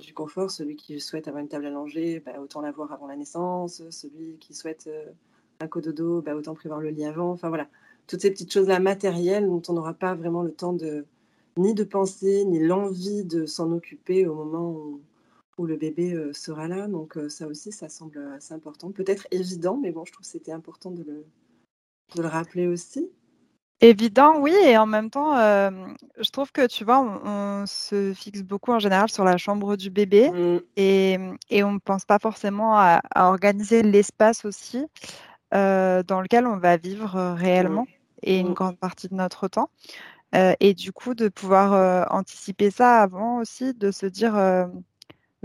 du 0.00 0.14
confort. 0.14 0.50
Celui 0.50 0.76
qui 0.76 1.00
souhaite 1.00 1.26
avoir 1.26 1.42
une 1.42 1.48
table 1.48 1.66
à 1.66 1.70
langer, 1.70 2.20
bah, 2.20 2.40
autant 2.40 2.60
l'avoir 2.60 2.92
avant 2.92 3.08
la 3.08 3.16
naissance. 3.16 3.82
Celui 3.90 4.36
qui 4.38 4.54
souhaite 4.54 4.88
un 5.60 5.68
cododo, 5.68 6.22
bah, 6.22 6.34
autant 6.36 6.54
prévoir 6.54 6.80
le 6.80 6.90
lit 6.90 7.04
avant. 7.04 7.30
Enfin 7.32 7.48
voilà, 7.48 7.68
toutes 8.06 8.20
ces 8.20 8.30
petites 8.30 8.52
choses-là 8.52 8.80
matérielles 8.80 9.46
dont 9.46 9.62
on 9.68 9.72
n'aura 9.72 9.94
pas 9.94 10.14
vraiment 10.14 10.42
le 10.42 10.52
temps 10.52 10.72
de 10.72 11.04
ni 11.56 11.74
de 11.74 11.84
penser, 11.84 12.44
ni 12.44 12.58
l'envie 12.58 13.24
de 13.24 13.46
s'en 13.46 13.70
occuper 13.72 14.26
au 14.26 14.34
moment 14.34 14.70
où, 14.70 15.00
le 15.64 15.76
bébé 15.76 16.12
euh, 16.12 16.32
sera 16.32 16.66
là. 16.66 16.88
Donc 16.88 17.16
euh, 17.16 17.28
ça 17.28 17.46
aussi, 17.46 17.70
ça 17.70 17.88
semble 17.88 18.18
assez 18.36 18.52
important. 18.52 18.90
Peut-être 18.90 19.28
évident, 19.30 19.78
mais 19.80 19.92
bon, 19.92 20.04
je 20.04 20.12
trouve 20.12 20.26
que 20.26 20.30
c'était 20.30 20.50
important 20.50 20.90
de 20.90 21.04
le, 21.04 21.24
de 22.16 22.22
le 22.22 22.28
rappeler 22.28 22.66
aussi. 22.66 23.08
Évident, 23.80 24.40
oui, 24.40 24.52
et 24.64 24.76
en 24.76 24.86
même 24.86 25.10
temps, 25.10 25.36
euh, 25.36 25.70
je 26.18 26.30
trouve 26.30 26.50
que 26.50 26.66
tu 26.66 26.84
vois, 26.84 27.00
on, 27.00 27.66
se 27.66 28.12
fixe 28.14 28.42
beaucoup 28.42 28.72
en 28.72 28.78
général 28.78 29.08
sur 29.10 29.24
la 29.24 29.36
chambre 29.36 29.76
du 29.76 29.90
bébé 29.90 30.30
mmh. 30.30 30.60
et, 30.76 31.18
et, 31.50 31.64
on 31.64 31.72
ne 31.72 31.78
pense 31.78 32.04
pas 32.04 32.18
forcément 32.18 32.76
à 32.76 33.00
organiser 33.14 33.82
l'espace 33.82 34.44
aussi. 34.44 34.86
Euh, 35.54 36.02
dans 36.02 36.20
lequel 36.20 36.46
on 36.48 36.56
va 36.56 36.76
vivre 36.76 37.14
euh, 37.14 37.34
réellement 37.34 37.86
et 38.22 38.40
une 38.40 38.50
mmh. 38.50 38.54
grande 38.54 38.78
partie 38.78 39.08
de 39.08 39.14
notre 39.14 39.46
temps. 39.46 39.70
Euh, 40.34 40.54
et 40.60 40.74
du 40.74 40.92
coup, 40.92 41.14
de 41.14 41.28
pouvoir 41.28 42.12
anticiper 42.12 42.70
ça 42.70 43.02
avant 43.02 43.38
aussi, 43.38 43.74
de 43.74 43.90
se 43.90 44.06
dire 44.06 44.32
bah, 44.34 44.68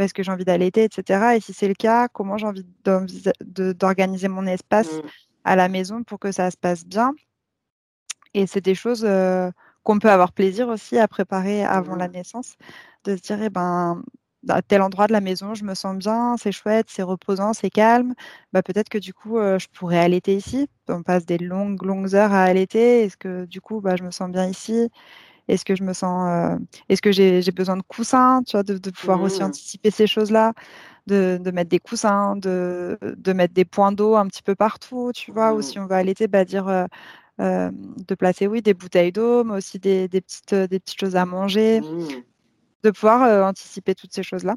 est-ce 0.03 0.13
que 0.13 0.23
j'ai 0.23 0.31
envie 0.31 0.45
d'allaiter, 0.45 0.83
etc. 0.83 1.35
Et 1.35 1.39
si 1.41 1.53
c'est 1.53 1.67
le 1.67 1.73
cas, 1.73 2.07
comment 2.07 2.37
j'ai 2.37 2.47
envie 2.47 2.65
d'organiser 2.83 4.27
mon 4.27 4.45
espace 4.47 4.91
mmh. 4.91 5.01
à 5.43 5.55
la 5.55 5.69
maison 5.69 6.03
pour 6.03 6.19
que 6.19 6.31
ça 6.31 6.49
se 6.49 6.57
passe 6.57 6.85
bien. 6.85 7.13
Et 8.33 8.47
c'est 8.47 8.61
des 8.61 8.75
choses 8.75 9.07
qu'on 9.83 9.99
peut 9.99 10.09
avoir 10.09 10.31
plaisir 10.31 10.69
aussi 10.69 10.97
à 10.97 11.07
préparer 11.07 11.63
avant 11.63 11.95
la 11.95 12.07
mmh. 12.07 12.11
naissance, 12.11 12.55
de 13.03 13.15
se 13.15 13.21
dire, 13.21 13.41
eh 13.43 13.49
ben, 13.49 14.01
à 14.47 14.61
tel 14.61 14.81
endroit 14.81 15.07
de 15.07 15.11
la 15.11 15.21
maison, 15.21 15.53
je 15.53 15.63
me 15.63 15.73
sens 15.73 15.97
bien, 15.97 16.35
c'est 16.37 16.51
chouette, 16.51 16.87
c'est 16.89 17.03
reposant, 17.03 17.53
c'est 17.53 17.69
calme. 17.69 18.13
Bah, 18.53 18.63
peut-être 18.63 18.89
que 18.89 18.97
du 18.97 19.13
coup, 19.13 19.37
je 19.37 19.67
pourrais 19.73 19.99
allaiter 19.99 20.35
ici. 20.35 20.67
On 20.87 21.03
passe 21.03 21.25
des 21.25 21.37
longues, 21.37 21.81
longues 21.83 22.15
heures 22.15 22.33
à 22.33 22.43
allaiter. 22.43 23.03
Est-ce 23.03 23.17
que 23.17 23.45
du 23.45 23.61
coup, 23.61 23.81
bah, 23.81 23.95
je 23.95 24.03
me 24.03 24.11
sens 24.11 24.31
bien 24.31 24.47
ici? 24.47 24.89
Est-ce 25.49 25.65
que 25.65 25.75
je 25.75 25.83
me 25.83 25.93
sens, 25.93 26.59
est-ce 26.89 27.01
que 27.01 27.11
j'ai 27.11 27.41
besoin 27.51 27.75
de 27.75 27.81
coussins, 27.81 28.43
tu 28.45 28.51
vois, 28.51 28.63
de, 28.63 28.77
pouvoir 28.91 29.21
aussi 29.21 29.41
mmh. 29.41 29.45
anticiper 29.45 29.89
ces 29.89 30.05
choses-là, 30.05 30.53
de, 31.07 31.39
mettre 31.51 31.71
des 31.71 31.79
coussins, 31.79 32.35
de, 32.35 32.97
mettre 33.33 33.53
des 33.53 33.65
points 33.65 33.91
d'eau 33.91 34.15
un 34.15 34.27
petit 34.27 34.43
peu 34.43 34.53
partout, 34.53 35.11
tu 35.13 35.31
vois, 35.31 35.53
ou 35.53 35.57
mmh. 35.57 35.63
si 35.63 35.79
on 35.79 35.87
va 35.87 35.97
allaiter, 35.97 36.27
bah, 36.27 36.45
dire 36.45 36.87
de 37.39 38.15
placer, 38.15 38.45
oui, 38.47 38.61
des 38.61 38.75
bouteilles 38.75 39.11
d'eau, 39.11 39.43
mais 39.43 39.55
aussi 39.55 39.79
des, 39.79 40.07
petites, 40.07 40.53
des 40.53 40.79
petites 40.79 40.99
choses 40.99 41.15
à 41.15 41.25
manger. 41.25 41.81
Mmh 41.81 42.23
de 42.83 42.91
pouvoir 42.91 43.23
euh, 43.23 43.43
anticiper 43.43 43.95
toutes 43.95 44.13
ces 44.13 44.23
choses-là. 44.23 44.55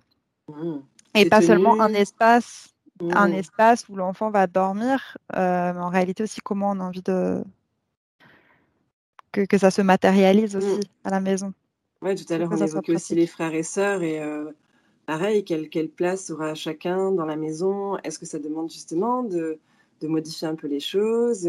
Mmh. 0.49 0.79
Et 1.14 1.29
pas 1.29 1.43
seulement 1.43 1.81
un 1.81 1.93
espace, 1.93 2.75
un 3.00 3.29
mmh. 3.29 3.35
espace 3.35 3.88
où 3.88 3.97
l'enfant 3.97 4.31
va 4.31 4.47
dormir, 4.47 5.19
euh, 5.37 5.73
mais 5.73 5.81
en 5.81 5.91
réalité 5.91 6.23
aussi 6.23 6.41
comment 6.41 6.71
on 6.71 6.81
a 6.81 6.85
envie 6.85 7.02
de 7.02 7.43
que, 9.33 9.43
que 9.43 9.59
ça 9.59 9.71
se 9.71 9.83
matérialise 9.83 10.57
aussi 10.57 10.76
mmh. 10.79 11.05
à 11.05 11.11
la 11.11 11.21
maison. 11.21 11.52
Oui, 12.02 12.14
tout 12.14 12.31
à 12.33 12.38
l'heure, 12.38 12.50
on 12.50 12.57
évoquait 12.57 12.95
aussi 12.95 13.14
les 13.14 13.26
frères 13.26 13.55
et 13.55 13.62
sœurs 13.62 14.02
et 14.02 14.21
euh, 14.21 14.50
pareil, 15.07 15.45
quelle, 15.45 15.69
quelle, 15.69 15.88
place 15.88 16.31
aura 16.31 16.55
chacun 16.55 17.12
dans 17.12 17.26
la 17.26 17.37
maison? 17.37 17.97
Est-ce 17.99 18.19
que 18.19 18.26
ça 18.26 18.38
demande 18.38 18.71
justement 18.71 19.23
de, 19.23 19.59
de, 20.00 20.09
modifier 20.09 20.49
un 20.49 20.57
peu 20.57 20.67
les 20.67 20.81
choses? 20.81 21.49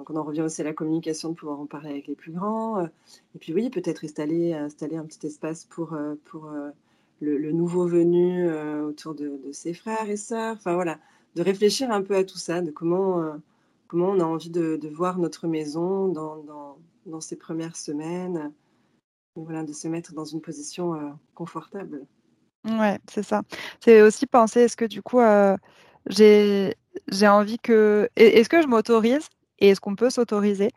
Donc 0.00 0.08
on 0.08 0.16
en 0.16 0.22
revient 0.22 0.40
aussi 0.40 0.62
à 0.62 0.64
la 0.64 0.72
communication, 0.72 1.28
de 1.28 1.34
pouvoir 1.34 1.60
en 1.60 1.66
parler 1.66 1.90
avec 1.90 2.06
les 2.06 2.14
plus 2.14 2.32
grands. 2.32 2.78
Euh, 2.78 2.86
et 3.34 3.38
puis 3.38 3.52
oui, 3.52 3.68
peut-être 3.68 4.02
installer, 4.02 4.54
un 4.54 4.70
petit 4.70 5.26
espace 5.26 5.66
pour, 5.66 5.92
euh, 5.92 6.14
pour 6.24 6.46
euh, 6.46 6.70
le, 7.20 7.52
nouveau 7.52 7.86
venu 7.86 8.50
autour 8.82 9.14
de, 9.14 9.38
ses 9.52 9.74
frères 9.74 10.08
et 10.08 10.16
sœurs. 10.16 10.56
Enfin 10.56 10.72
voilà, 10.72 10.98
de 11.34 11.42
réfléchir 11.42 11.90
un 11.90 12.00
peu 12.00 12.16
à 12.16 12.24
tout 12.24 12.38
ça, 12.38 12.62
de 12.62 12.70
comment, 12.70 13.22
comment 13.88 14.08
on 14.08 14.20
a 14.20 14.24
envie 14.24 14.48
de, 14.48 14.88
voir 14.88 15.18
notre 15.18 15.46
maison 15.46 16.08
dans, 16.08 16.78
dans, 17.04 17.20
ces 17.20 17.36
premières 17.36 17.76
semaines. 17.76 18.54
de 19.36 19.72
se 19.74 19.86
mettre 19.86 20.14
dans 20.14 20.24
une 20.24 20.40
position 20.40 21.14
confortable. 21.34 22.06
Ouais, 22.64 22.98
c'est 23.06 23.22
ça. 23.22 23.42
C'est 23.84 24.00
aussi 24.00 24.26
penser, 24.26 24.60
est-ce 24.60 24.78
que 24.78 24.86
du 24.86 25.02
coup, 25.02 25.20
j'ai 26.08 26.74
envie 27.28 27.58
que... 27.58 28.08
Est-ce 28.16 28.48
que 28.48 28.62
je 28.62 28.66
m'autorise 28.66 29.28
et 29.60 29.68
est-ce 29.68 29.80
qu'on 29.80 29.96
peut 29.96 30.10
s'autoriser 30.10 30.70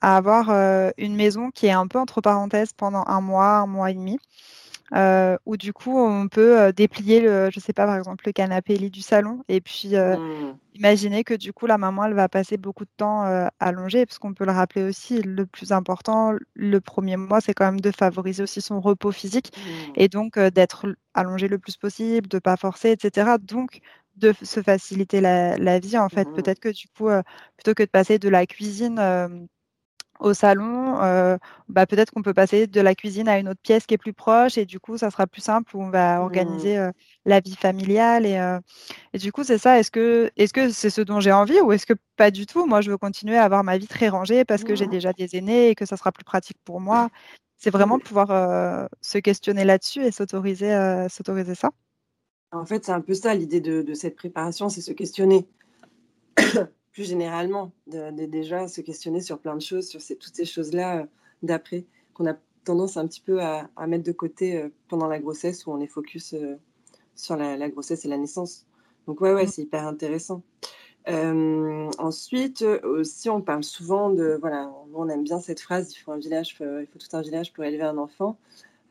à 0.00 0.16
avoir 0.16 0.50
euh, 0.50 0.90
une 0.98 1.16
maison 1.16 1.50
qui 1.50 1.66
est 1.66 1.72
un 1.72 1.86
peu 1.86 1.98
entre 1.98 2.20
parenthèses 2.20 2.72
pendant 2.72 3.04
un 3.06 3.20
mois, 3.20 3.58
un 3.58 3.66
mois 3.66 3.90
et 3.90 3.94
demi 3.94 4.18
euh, 4.94 5.36
où 5.46 5.56
du 5.56 5.72
coup 5.72 5.98
on 5.98 6.28
peut 6.28 6.60
euh, 6.60 6.70
déplier 6.70 7.20
le, 7.20 7.50
je 7.50 7.58
sais 7.58 7.72
pas 7.72 7.86
par 7.86 7.96
exemple 7.96 8.24
le 8.24 8.32
canapé 8.32 8.76
lit 8.76 8.90
du 8.90 9.00
salon 9.00 9.42
et 9.48 9.60
puis 9.60 9.96
mmh. 9.96 10.54
imaginer 10.74 11.24
que 11.24 11.34
du 11.34 11.52
coup 11.52 11.66
la 11.66 11.76
maman 11.76 12.04
elle 12.04 12.14
va 12.14 12.28
passer 12.28 12.56
beaucoup 12.56 12.84
de 12.84 12.90
temps 12.96 13.24
allongée 13.58 14.06
parce 14.06 14.20
qu'on 14.20 14.32
peut 14.32 14.44
le 14.44 14.52
rappeler 14.52 14.84
aussi 14.84 15.22
le 15.22 15.44
plus 15.44 15.72
important 15.72 16.34
le 16.54 16.80
premier 16.80 17.16
mois 17.16 17.40
c'est 17.40 17.52
quand 17.52 17.64
même 17.64 17.80
de 17.80 17.90
favoriser 17.90 18.44
aussi 18.44 18.60
son 18.60 18.80
repos 18.80 19.10
physique 19.10 19.50
mmh. 19.56 19.92
et 19.96 20.06
donc 20.06 20.38
d'être 20.38 20.86
allongé 21.14 21.48
le 21.48 21.58
plus 21.58 21.76
possible 21.76 22.28
de 22.28 22.38
pas 22.38 22.56
forcer 22.56 22.90
etc 22.90 23.32
donc 23.42 23.80
de 24.16 24.34
se 24.42 24.62
faciliter 24.62 25.20
la, 25.20 25.78
vie 25.78 25.98
en 25.98 26.08
fait. 26.08 26.26
Mmh. 26.28 26.34
Peut-être 26.34 26.60
que 26.60 26.68
du 26.68 26.86
coup, 26.96 27.08
euh, 27.08 27.22
plutôt 27.56 27.74
que 27.74 27.82
de 27.82 27.88
passer 27.88 28.18
de 28.18 28.28
la 28.28 28.46
cuisine 28.46 28.98
euh, 28.98 29.28
au 30.20 30.32
salon, 30.32 31.02
euh, 31.02 31.36
bah, 31.68 31.86
peut-être 31.86 32.10
qu'on 32.12 32.22
peut 32.22 32.32
passer 32.32 32.66
de 32.66 32.80
la 32.80 32.94
cuisine 32.94 33.28
à 33.28 33.38
une 33.38 33.48
autre 33.50 33.60
pièce 33.62 33.86
qui 33.86 33.94
est 33.94 33.98
plus 33.98 34.14
proche 34.14 34.56
et 34.56 34.64
du 34.64 34.80
coup, 34.80 34.96
ça 34.96 35.10
sera 35.10 35.26
plus 35.26 35.42
simple 35.42 35.76
où 35.76 35.82
on 35.82 35.90
va 35.90 36.18
mmh. 36.18 36.22
organiser 36.22 36.90
la 37.26 37.40
vie 37.40 37.56
familiale 37.56 38.24
et, 38.24 38.58
et 39.12 39.18
du 39.18 39.32
coup, 39.32 39.44
c'est 39.44 39.58
ça. 39.58 39.78
Est-ce 39.78 39.90
que 39.90 40.30
est-ce 40.36 40.54
que 40.54 40.70
c'est 40.70 40.90
ce 40.90 41.02
dont 41.02 41.20
j'ai 41.20 41.32
envie 41.32 41.60
ou 41.60 41.72
est-ce 41.72 41.86
que 41.86 41.94
pas 42.16 42.30
du 42.30 42.46
tout? 42.46 42.66
Moi, 42.66 42.80
je 42.80 42.90
veux 42.90 42.98
continuer 42.98 43.36
à 43.36 43.44
avoir 43.44 43.64
ma 43.64 43.76
vie 43.76 43.88
très 43.88 44.08
rangée 44.08 44.44
parce 44.44 44.64
que 44.64 44.74
j'ai 44.74 44.86
mmh. 44.86 44.90
déjà 44.90 45.12
des 45.12 45.36
aînés 45.36 45.68
et 45.70 45.74
que 45.74 45.84
ça 45.84 45.98
sera 45.98 46.12
plus 46.12 46.24
pratique 46.24 46.58
pour 46.64 46.80
moi. 46.80 47.10
C'est 47.58 47.70
vraiment 47.70 47.98
pouvoir 47.98 48.88
se 49.02 49.18
questionner 49.18 49.64
là-dessus 49.64 50.02
et 50.02 50.12
s'autoriser 50.12 51.06
s'autoriser 51.10 51.54
ça. 51.54 51.70
En 52.52 52.64
fait, 52.64 52.84
c'est 52.84 52.92
un 52.92 53.00
peu 53.00 53.14
ça 53.14 53.34
l'idée 53.34 53.60
de, 53.60 53.94
cette 53.94 54.16
préparation, 54.16 54.68
c'est 54.68 54.80
se 54.80 54.92
questionner 54.92 55.48
plus 56.92 57.04
généralement, 57.04 57.72
de, 57.86 58.26
déjà 58.26 58.68
se 58.68 58.80
questionner 58.80 59.20
sur 59.20 59.38
plein 59.38 59.56
de 59.56 59.62
choses, 59.62 59.88
sur 59.88 60.00
toutes 60.00 60.34
ces 60.34 60.44
choses-là 60.44 61.00
euh, 61.00 61.06
d'après, 61.42 61.84
qu'on 62.14 62.26
a 62.26 62.34
tendance 62.64 62.96
un 62.96 63.06
petit 63.06 63.20
peu 63.20 63.40
à, 63.42 63.68
mettre 63.86 64.04
de 64.04 64.12
côté 64.12 64.56
euh, 64.56 64.68
pendant 64.88 65.06
la 65.06 65.18
grossesse, 65.18 65.66
où 65.66 65.72
on 65.72 65.80
est 65.80 65.86
focus 65.86 66.34
euh, 66.34 66.56
sur 67.14 67.36
la, 67.36 67.68
grossesse 67.68 68.04
et 68.04 68.08
la 68.08 68.16
naissance. 68.16 68.66
Donc 69.06 69.20
ouais, 69.20 69.32
ouais, 69.32 69.44
mmh. 69.44 69.48
c'est 69.48 69.62
hyper 69.62 69.86
intéressant. 69.86 70.42
ensuite, 71.06 72.62
aussi, 72.62 73.28
on 73.28 73.40
parle 73.40 73.64
souvent 73.64 74.10
de, 74.10 74.38
voilà, 74.40 74.72
on 74.94 75.08
aime 75.08 75.24
bien 75.24 75.40
cette 75.40 75.60
phrase, 75.60 75.92
il 75.92 75.98
faut 75.98 76.12
un 76.12 76.18
village, 76.18 76.56
il 76.60 76.86
faut 76.86 76.98
tout 76.98 77.16
un 77.16 77.22
village 77.22 77.52
pour 77.52 77.64
élever 77.64 77.84
un 77.84 77.98
enfant. 77.98 78.38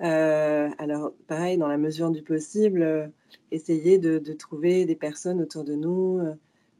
Euh, 0.01 0.69
alors, 0.77 1.13
pareil, 1.27 1.57
dans 1.57 1.67
la 1.67 1.77
mesure 1.77 2.11
du 2.11 2.21
possible, 2.21 2.81
euh, 2.81 3.07
essayer 3.51 3.97
de, 3.97 4.19
trouver 4.33 4.85
des 4.85 4.95
personnes 4.95 5.41
autour 5.41 5.63
de 5.63 5.75
nous, 5.75 6.21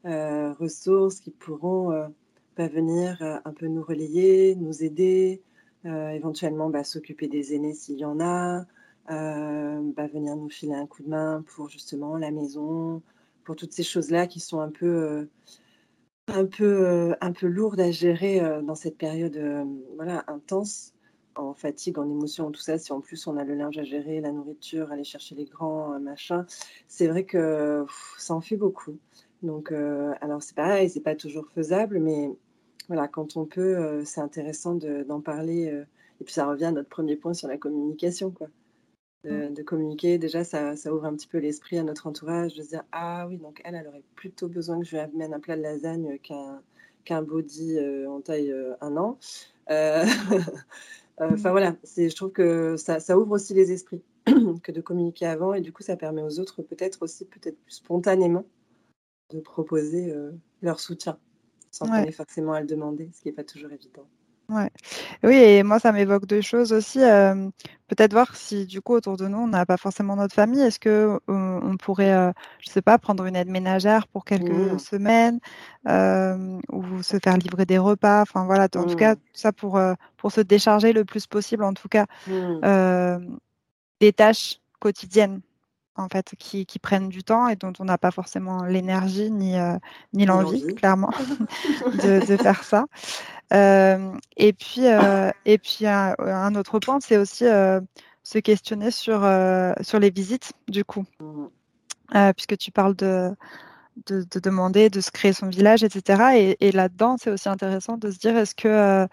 euh, 0.04 0.52
ressources 0.54 1.20
qui 1.20 1.30
pourront 1.30 1.90
bah, 2.56 2.68
venir 2.68 3.22
un 3.44 3.52
peu 3.52 3.66
nous 3.66 3.82
relayer, 3.82 4.54
nous 4.56 4.84
aider, 4.84 5.42
éventuellement 5.84 6.70
bah, 6.70 6.84
s'occuper 6.84 7.28
des 7.28 7.54
aînés 7.54 7.74
s'il 7.74 7.98
y 7.98 8.04
en 8.04 8.20
a, 8.20 8.66
bah, 9.08 10.06
venir 10.12 10.36
nous 10.36 10.50
filer 10.50 10.74
un 10.74 10.86
coup 10.86 11.02
de 11.02 11.08
main 11.08 11.44
pour 11.54 11.68
justement 11.68 12.16
la 12.18 12.30
maison, 12.30 13.02
pour 13.44 13.56
toutes 13.56 13.72
ces 13.72 13.82
choses-là 13.82 14.26
qui 14.26 14.40
sont 14.40 14.60
un 14.60 14.70
peu 14.70 15.28
un 16.28 16.46
peu, 16.46 17.14
un 17.20 17.32
peu 17.32 17.46
lourdes 17.46 17.80
à 17.80 17.90
gérer 17.90 18.40
dans 18.62 18.74
cette 18.74 18.98
période 18.98 19.38
voilà, 19.96 20.24
intense 20.28 20.95
en 21.38 21.54
fatigue, 21.54 21.98
en 21.98 22.08
émotion, 22.08 22.50
tout 22.50 22.60
ça, 22.60 22.78
si 22.78 22.92
en 22.92 23.00
plus 23.00 23.26
on 23.26 23.36
a 23.36 23.44
le 23.44 23.54
linge 23.54 23.78
à 23.78 23.84
gérer, 23.84 24.20
la 24.20 24.32
nourriture, 24.32 24.90
aller 24.92 25.04
chercher 25.04 25.34
les 25.34 25.44
grands, 25.44 25.94
euh, 25.94 25.98
machin, 25.98 26.46
c'est 26.88 27.06
vrai 27.06 27.24
que 27.24 27.84
ça 28.18 28.34
en 28.34 28.40
fait 28.40 28.56
beaucoup. 28.56 28.98
Donc, 29.42 29.70
euh, 29.72 30.12
alors 30.20 30.42
c'est 30.42 30.56
pareil, 30.56 30.88
c'est 30.88 31.00
pas 31.00 31.14
toujours 31.14 31.48
faisable, 31.54 32.00
mais 32.00 32.30
voilà, 32.88 33.08
quand 33.08 33.36
on 33.36 33.44
peut, 33.44 33.76
euh, 33.76 34.04
c'est 34.04 34.20
intéressant 34.20 34.74
d'en 34.74 35.20
parler. 35.20 35.84
et 36.20 36.24
puis 36.24 36.32
ça 36.32 36.46
revient 36.46 36.66
à 36.66 36.72
notre 36.72 36.88
premier 36.88 37.16
point 37.16 37.34
sur 37.34 37.48
la 37.48 37.58
communication, 37.58 38.30
quoi. 38.30 38.48
De, 39.24 39.48
mmh. 39.48 39.64
communiquer, 39.64 40.18
déjà, 40.18 40.44
ça, 40.44 40.76
ça, 40.76 40.94
ouvre 40.94 41.04
un 41.04 41.16
petit 41.16 41.26
peu 41.26 41.38
l'esprit 41.38 41.78
à 41.78 41.82
notre 41.82 42.06
entourage, 42.06 42.54
de 42.54 42.62
se 42.62 42.68
dire 42.68 42.84
Ah 42.92 43.26
oui, 43.26 43.38
donc 43.38 43.60
elle, 43.64 43.74
elle 43.74 43.88
aurait 43.88 44.04
plutôt 44.14 44.46
besoin 44.48 44.78
que 44.78 44.86
je 44.86 44.92
lui 44.92 44.98
amène 45.00 45.34
un 45.34 45.40
plat 45.40 45.56
de 45.56 45.62
lasagne 45.62 46.18
qu'un 46.20 46.62
qu'un 47.04 47.22
body 47.22 47.78
en 48.06 48.20
taille 48.20 48.54
un 48.80 48.96
an. 48.96 49.18
Euh, 51.20 51.30
enfin 51.32 51.50
voilà, 51.50 51.76
je 51.96 52.14
trouve 52.14 52.30
que 52.30 52.76
ça, 52.76 53.18
ouvre 53.18 53.32
aussi 53.32 53.54
les 53.54 53.72
esprits 53.72 54.02
que 54.62 54.72
de 54.72 54.80
communiquer 54.80 55.26
avant 55.26 55.54
et 55.54 55.60
du 55.60 55.72
coup 55.72 55.82
ça 55.82 55.96
permet 55.96 56.22
aux 56.22 56.38
autres 56.40 56.62
peut-être 56.62 57.02
aussi, 57.02 57.24
peut-être 57.24 57.58
plus 57.62 57.72
spontanément, 57.72 58.44
de 59.30 59.40
proposer 59.40 60.12
euh, 60.12 60.32
leur 60.60 60.78
soutien 60.78 61.18
sans 61.70 61.86
qu'on 61.86 61.94
ait 61.94 62.12
forcément 62.12 62.52
à 62.52 62.60
le 62.60 62.66
demander, 62.66 63.10
ce 63.12 63.20
qui 63.20 63.28
n'est 63.28 63.34
pas 63.34 63.44
toujours 63.44 63.72
évident. 63.72 64.06
Ouais. 64.48 64.70
Oui, 65.24 65.34
et 65.34 65.62
moi, 65.64 65.80
ça 65.80 65.90
m'évoque 65.90 66.26
deux 66.26 66.40
choses 66.40 66.72
aussi. 66.72 67.02
Euh, 67.02 67.34
peut-être 67.88 68.12
voir 68.12 68.36
si, 68.36 68.64
du 68.66 68.80
coup, 68.80 68.94
autour 68.94 69.16
de 69.16 69.26
nous, 69.26 69.38
on 69.38 69.48
n'a 69.48 69.66
pas 69.66 69.76
forcément 69.76 70.14
notre 70.14 70.34
famille. 70.34 70.60
Est-ce 70.60 70.78
que 70.78 71.18
on 71.26 71.76
pourrait, 71.78 72.32
je 72.60 72.66
je 72.66 72.70
sais 72.70 72.82
pas, 72.82 72.98
prendre 72.98 73.24
une 73.24 73.34
aide 73.34 73.48
ménagère 73.48 74.06
pour 74.06 74.24
quelques 74.24 74.48
mmh. 74.50 74.78
semaines 74.78 75.40
ou 75.84 77.02
se 77.02 77.18
faire 77.18 77.36
livrer 77.38 77.66
des 77.66 77.78
repas? 77.78 78.22
Enfin 78.22 78.44
voilà, 78.44 78.68
en 78.76 78.84
tout 78.84 78.94
cas, 78.96 79.14
mmh. 79.14 79.18
tout 79.18 79.40
ça 79.40 79.52
pour 79.52 79.80
pour 80.16 80.30
se 80.30 80.40
décharger 80.40 80.92
le 80.92 81.04
plus 81.04 81.26
possible, 81.26 81.64
en 81.64 81.74
tout 81.74 81.88
cas, 81.88 82.06
mmh. 82.28 83.18
des 84.00 84.12
tâches 84.12 84.60
quotidiennes 84.78 85.40
en 85.96 86.08
fait, 86.08 86.34
qui, 86.38 86.66
qui, 86.66 86.78
prennent 86.78 87.08
du 87.08 87.22
temps 87.22 87.48
et 87.48 87.56
dont 87.56 87.72
on 87.78 87.84
n'a 87.84 87.98
pas 87.98 88.10
forcément 88.10 88.64
l'énergie 88.64 89.30
ni, 89.30 89.54
ni 90.12 90.26
l'envie, 90.26 90.66
clairement, 90.74 91.10
de, 92.02 92.26
de, 92.26 92.36
faire 92.36 92.64
ça. 92.64 92.86
Euh, 93.52 94.12
et 94.36 94.52
puis, 94.52 94.86
euh, 94.86 95.30
et 95.44 95.58
puis 95.58 95.86
un, 95.86 96.54
autre 96.54 96.78
point, 96.78 96.98
c'est 97.00 97.16
aussi 97.16 97.44
euh, 97.44 97.80
se 98.22 98.38
questionner 98.38 98.90
sur, 98.90 99.20
sur 99.80 99.98
les 99.98 100.10
visites, 100.10 100.52
du 100.68 100.84
coup. 100.84 101.04
Mmh. 101.20 102.32
puisque 102.34 102.56
tu 102.56 102.70
parles 102.70 102.96
de, 102.96 103.34
de, 104.06 104.40
demander, 104.40 104.90
de 104.90 105.00
se 105.00 105.10
créer 105.10 105.32
son 105.32 105.48
village, 105.48 105.82
etc. 105.84 106.56
Et, 106.60 106.72
là-dedans, 106.72 107.16
c'est 107.18 107.30
aussi 107.30 107.48
intéressant 107.48 107.96
de 107.96 108.10
se 108.10 108.18
dire 108.18 108.36
est-ce 108.36 108.54
que, 108.54 109.06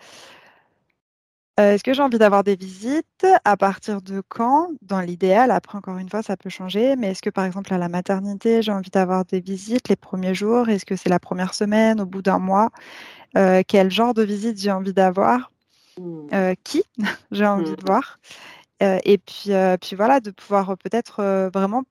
est-ce 1.58 1.84
que 1.84 1.94
j'ai 1.94 2.02
envie 2.02 2.18
d'avoir 2.18 2.44
des 2.44 2.56
visites? 2.56 3.28
À 3.46 3.58
partir 3.58 4.02
de 4.02 4.22
quand? 4.28 4.70
Dans 4.82 5.02
l'idéal, 5.02 5.52
après, 5.52 5.78
encore 5.78 5.98
une 5.98 6.10
fois, 6.10 6.24
ça 6.24 6.36
peut 6.36 6.50
changer. 6.50 6.96
Mais 6.96 7.12
est-ce 7.12 7.22
que, 7.22 7.30
par 7.30 7.46
exemple, 7.46 7.74
à 7.74 7.78
la 7.78 7.90
maternité, 7.90 8.62
j'ai 8.62 8.72
envie 8.72 8.90
d'avoir 8.90 9.24
des 9.26 9.40
visites 9.40 9.88
les 9.90 9.96
premiers 9.96 10.34
jours? 10.34 10.70
Est-ce 10.70 10.86
que 10.86 10.96
c'est 10.96 11.10
la 11.10 11.20
première 11.20 11.54
semaine, 11.54 12.02
au 12.02 12.06
bout 12.06 12.24
d'un 12.24 12.40
mois? 12.40 12.70
Euh, 13.38 13.62
quel 13.68 13.92
genre 13.92 14.14
de 14.14 14.24
visite 14.24 14.60
j'ai 14.60 14.72
envie 14.72 14.94
d'avoir, 14.94 15.52
mmh. 16.00 16.28
euh, 16.34 16.56
qui? 16.64 16.84
J'ai 17.32 17.46
envie 17.46 17.76
de 17.76 17.82
mmh. 17.82 17.86
voir. 17.86 18.20
et 18.82 19.18
puis, 19.18 19.52
puis 19.82 19.96
voilà, 19.96 20.20
de 20.20 20.32
pouvoir 20.32 20.78
peut-être 20.78 21.50
vraiment 21.54 21.84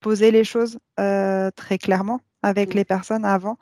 poser 0.00 0.30
les 0.30 0.44
choses 0.44 0.78
très 0.96 1.78
clairement 1.78 2.20
avec 2.42 2.74
les 2.74 2.84
personnes 2.84 3.24
avant 3.24 3.58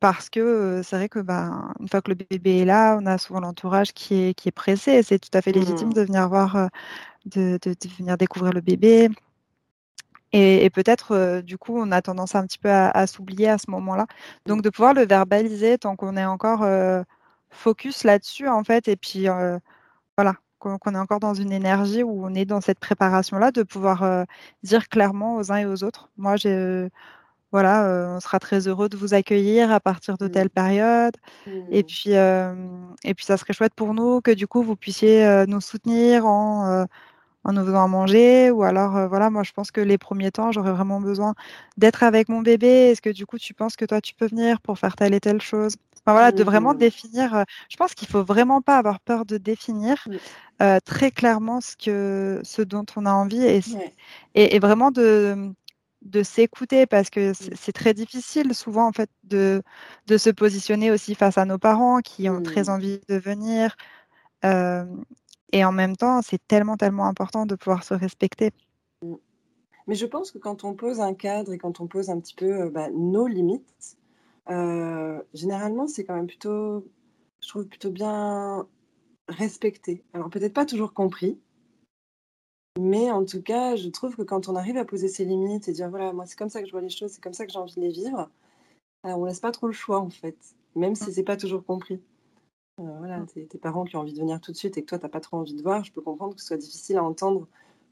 parce 0.00 0.30
que 0.30 0.82
c'est 0.84 0.96
vrai 0.96 1.08
que 1.08 1.18
bah, 1.20 1.72
une 1.80 1.88
fois 1.88 2.02
que 2.02 2.10
le 2.10 2.14
bébé 2.14 2.60
est 2.60 2.64
là, 2.64 2.98
on 3.00 3.06
a 3.06 3.18
souvent 3.18 3.40
l'entourage 3.40 3.92
qui 3.92 4.14
est, 4.14 4.34
qui 4.34 4.48
est 4.48 4.52
pressé 4.52 4.92
et 4.92 5.02
c'est 5.02 5.18
tout 5.18 5.30
à 5.34 5.42
fait 5.42 5.52
légitime 5.52 5.88
mmh. 5.88 5.94
de 5.94 6.02
venir 6.02 6.28
voir, 6.28 6.70
de, 7.26 7.58
de, 7.62 7.74
venir 7.98 8.16
découvrir 8.16 8.52
le 8.52 8.60
bébé. 8.60 9.10
Et, 10.32 10.70
peut-être, 10.70 11.40
du 11.42 11.58
coup, 11.58 11.76
on 11.76 11.90
a 11.90 12.02
tendance 12.02 12.34
un 12.36 12.46
petit 12.46 12.58
peu 12.58 12.70
à, 12.70 13.06
s'oublier 13.08 13.48
à 13.48 13.58
ce 13.58 13.70
moment-là. 13.70 14.06
Donc, 14.46 14.62
de 14.62 14.70
pouvoir 14.70 14.94
le 14.94 15.04
verbaliser 15.04 15.76
tant 15.78 15.96
qu'on 15.96 16.16
est 16.16 16.24
encore 16.24 16.64
focus 17.50 18.04
là-dessus, 18.04 18.48
en 18.48 18.62
fait, 18.62 18.86
et 18.88 18.96
puis 18.96 19.26
voilà, 20.16 20.36
qu'on 20.60 20.94
est 20.94 20.98
encore 20.98 21.18
dans 21.20 21.34
une 21.34 21.52
énergie 21.52 22.04
où 22.04 22.24
on 22.24 22.34
est 22.34 22.44
dans 22.44 22.60
cette 22.60 22.78
préparation-là, 22.78 23.50
de 23.50 23.64
pouvoir 23.64 24.24
dire 24.62 24.88
clairement 24.88 25.36
aux 25.36 25.50
uns 25.50 25.56
et 25.56 25.66
aux 25.66 25.82
autres. 25.82 26.10
Moi, 26.16 26.36
j'ai 26.36 26.88
voilà, 27.52 27.86
euh, 27.86 28.16
on 28.16 28.20
sera 28.20 28.38
très 28.38 28.68
heureux 28.68 28.88
de 28.88 28.96
vous 28.96 29.14
accueillir 29.14 29.72
à 29.72 29.80
partir 29.80 30.16
de 30.18 30.28
telle 30.28 30.46
mmh. 30.46 30.50
période. 30.50 31.16
Et 31.70 31.82
mmh. 31.82 31.86
puis, 31.86 32.10
et 33.04 33.14
puis, 33.14 33.24
ça 33.24 33.36
serait 33.36 33.52
chouette 33.52 33.74
pour 33.74 33.94
nous 33.94 34.20
que 34.20 34.30
du 34.30 34.46
coup 34.46 34.62
vous 34.62 34.76
puissiez 34.76 35.44
nous 35.48 35.60
soutenir 35.60 36.26
en, 36.26 36.86
en 37.44 37.52
nous 37.52 37.64
faisant 37.64 37.88
manger. 37.88 38.50
Ou 38.50 38.62
alors, 38.62 39.08
voilà, 39.08 39.30
moi 39.30 39.42
je 39.42 39.52
pense 39.52 39.70
que 39.70 39.80
les 39.80 39.98
premiers 39.98 40.30
temps, 40.30 40.52
j'aurais 40.52 40.72
vraiment 40.72 41.00
besoin 41.00 41.34
d'être 41.76 42.02
avec 42.02 42.28
mon 42.28 42.40
bébé. 42.40 42.90
Est-ce 42.90 43.02
que 43.02 43.10
du 43.10 43.26
coup 43.26 43.38
tu 43.38 43.54
penses 43.54 43.76
que 43.76 43.84
toi 43.84 44.00
tu 44.00 44.14
peux 44.14 44.26
venir 44.26 44.60
pour 44.60 44.78
faire 44.78 44.94
telle 44.94 45.14
et 45.14 45.20
telle 45.20 45.40
chose? 45.40 45.76
Enfin, 46.06 46.12
voilà, 46.12 46.32
de 46.32 46.42
vraiment 46.42 46.72
mmh. 46.72 46.78
définir. 46.78 47.44
je 47.68 47.76
pense 47.76 47.94
qu'il 47.94 48.08
faut 48.08 48.24
vraiment 48.24 48.62
pas 48.62 48.78
avoir 48.78 49.00
peur 49.00 49.26
de 49.26 49.38
définir 49.38 50.06
très 50.84 51.10
clairement 51.10 51.60
ce 51.60 51.76
que, 51.76 52.40
ce 52.44 52.62
dont 52.62 52.84
on 52.96 53.06
a 53.06 53.12
envie 53.12 53.42
et, 53.42 53.60
et 54.34 54.58
vraiment 54.58 54.90
de 54.90 55.52
de 56.02 56.22
s'écouter 56.22 56.86
parce 56.86 57.10
que 57.10 57.30
mmh. 57.30 57.54
c'est 57.54 57.72
très 57.72 57.94
difficile 57.94 58.54
souvent 58.54 58.86
en 58.86 58.92
fait 58.92 59.10
de, 59.24 59.62
de 60.06 60.18
se 60.18 60.30
positionner 60.30 60.90
aussi 60.90 61.14
face 61.14 61.38
à 61.38 61.44
nos 61.44 61.58
parents 61.58 62.00
qui 62.00 62.28
ont 62.28 62.42
très 62.42 62.64
mmh. 62.64 62.68
envie 62.68 63.00
de 63.08 63.16
venir. 63.16 63.76
et 65.52 65.64
en 65.64 65.72
même 65.72 65.96
temps, 65.96 66.22
c'est 66.22 66.40
tellement, 66.46 66.76
tellement 66.76 67.06
important 67.06 67.44
de 67.46 67.54
pouvoir 67.54 67.84
se 67.84 67.94
respecter. 67.94 68.50
Mmh. 69.02 69.14
Mais 69.86 69.94
je 69.94 70.06
pense 70.06 70.30
que 70.30 70.38
quand 70.38 70.64
on 70.64 70.74
pose 70.74 71.00
un 71.00 71.14
cadre 71.14 71.52
et 71.52 71.58
quand 71.58 71.80
on 71.80 71.86
pose 71.86 72.10
un 72.10 72.20
petit 72.20 72.34
peu 72.34 72.70
bah, 72.70 72.88
nos 72.92 73.26
limites, 73.26 73.96
généralement, 75.34 75.86
c'est 75.86 76.04
quand 76.04 76.14
même 76.14 76.26
plutôt, 76.26 76.86
je 77.42 77.48
trouve 77.48 77.66
plutôt 77.66 77.90
bien 77.90 78.66
respecté. 79.28 80.02
Alors 80.12 80.30
peut-être 80.30 80.54
pas 80.54 80.66
toujours 80.66 80.92
compris, 80.92 81.38
mais 82.78 83.10
en 83.10 83.24
tout 83.24 83.42
cas, 83.42 83.74
je 83.76 83.88
trouve 83.88 84.14
que 84.16 84.22
quand 84.22 84.48
on 84.48 84.54
arrive 84.54 84.76
à 84.76 84.84
poser 84.84 85.08
ses 85.08 85.24
limites 85.24 85.68
et 85.68 85.72
dire 85.72 85.90
voilà, 85.90 86.12
moi 86.12 86.26
c'est 86.26 86.38
comme 86.38 86.50
ça 86.50 86.60
que 86.60 86.66
je 86.66 86.72
vois 86.72 86.80
les 86.80 86.90
choses, 86.90 87.10
c'est 87.12 87.22
comme 87.22 87.32
ça 87.32 87.46
que 87.46 87.52
j'ai 87.52 87.58
envie 87.58 87.74
de 87.74 87.80
les 87.80 87.90
vivre, 87.90 88.30
on 89.04 89.14
on 89.14 89.24
laisse 89.24 89.40
pas 89.40 89.50
trop 89.50 89.66
le 89.66 89.72
choix 89.72 89.98
en 89.98 90.10
fait, 90.10 90.36
même 90.76 90.94
si 90.94 91.10
mmh. 91.10 91.12
c'est 91.12 91.22
pas 91.24 91.36
toujours 91.36 91.64
compris. 91.64 92.00
Euh, 92.78 92.84
voilà, 92.98 93.18
mmh. 93.18 93.26
tes, 93.48 93.58
parents 93.58 93.84
qui 93.84 93.96
ont 93.96 94.00
envie 94.00 94.12
de 94.12 94.20
venir 94.20 94.40
tout 94.40 94.52
de 94.52 94.56
suite 94.56 94.78
et 94.78 94.82
que 94.82 94.86
toi 94.86 94.98
t'as 94.98 95.08
pas 95.08 95.20
trop 95.20 95.38
envie 95.38 95.54
de 95.54 95.62
voir, 95.62 95.84
je 95.84 95.92
peux 95.92 96.00
comprendre 96.00 96.34
que 96.34 96.40
ce 96.40 96.46
soit 96.46 96.56
difficile 96.56 96.96
à 96.96 97.04
entendre 97.04 97.48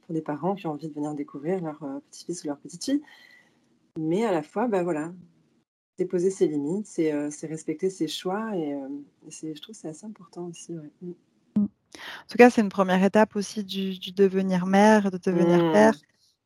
pour 0.06 0.14
des 0.14 0.22
parents 0.22 0.54
qui 0.54 0.66
ont 0.66 0.72
envie 0.72 0.88
de 0.88 0.94
venir 0.94 1.14
découvrir 1.14 1.60
leur 1.60 1.82
euh, 1.82 1.98
petit-fils 2.10 2.44
ou 2.44 2.46
leur 2.46 2.58
petite-fille. 2.58 3.02
Mais 3.98 4.24
à 4.24 4.32
la 4.32 4.42
fois, 4.42 4.68
bah 4.68 4.84
voilà, 4.84 5.12
c'est 5.98 6.06
poser 6.06 6.30
ses 6.30 6.46
limites, 6.46 6.86
c'est 6.86 7.12
euh, 7.12 7.30
respecter 7.42 7.90
ses 7.90 8.06
choix 8.06 8.56
et, 8.56 8.78
je 9.28 9.60
trouve 9.60 9.74
que 9.74 9.80
c'est 9.80 9.88
assez 9.88 10.06
important 10.06 10.46
aussi. 10.46 10.72
Mmh. 11.02 11.12
En 11.94 12.26
tout 12.28 12.38
cas, 12.38 12.50
c'est 12.50 12.60
une 12.60 12.68
première 12.68 13.02
étape 13.02 13.36
aussi 13.36 13.64
du, 13.64 13.98
devenir 14.12 14.66
mère, 14.66 15.10
de 15.10 15.18
devenir 15.18 15.64
mmh. 15.64 15.72
père, 15.72 15.94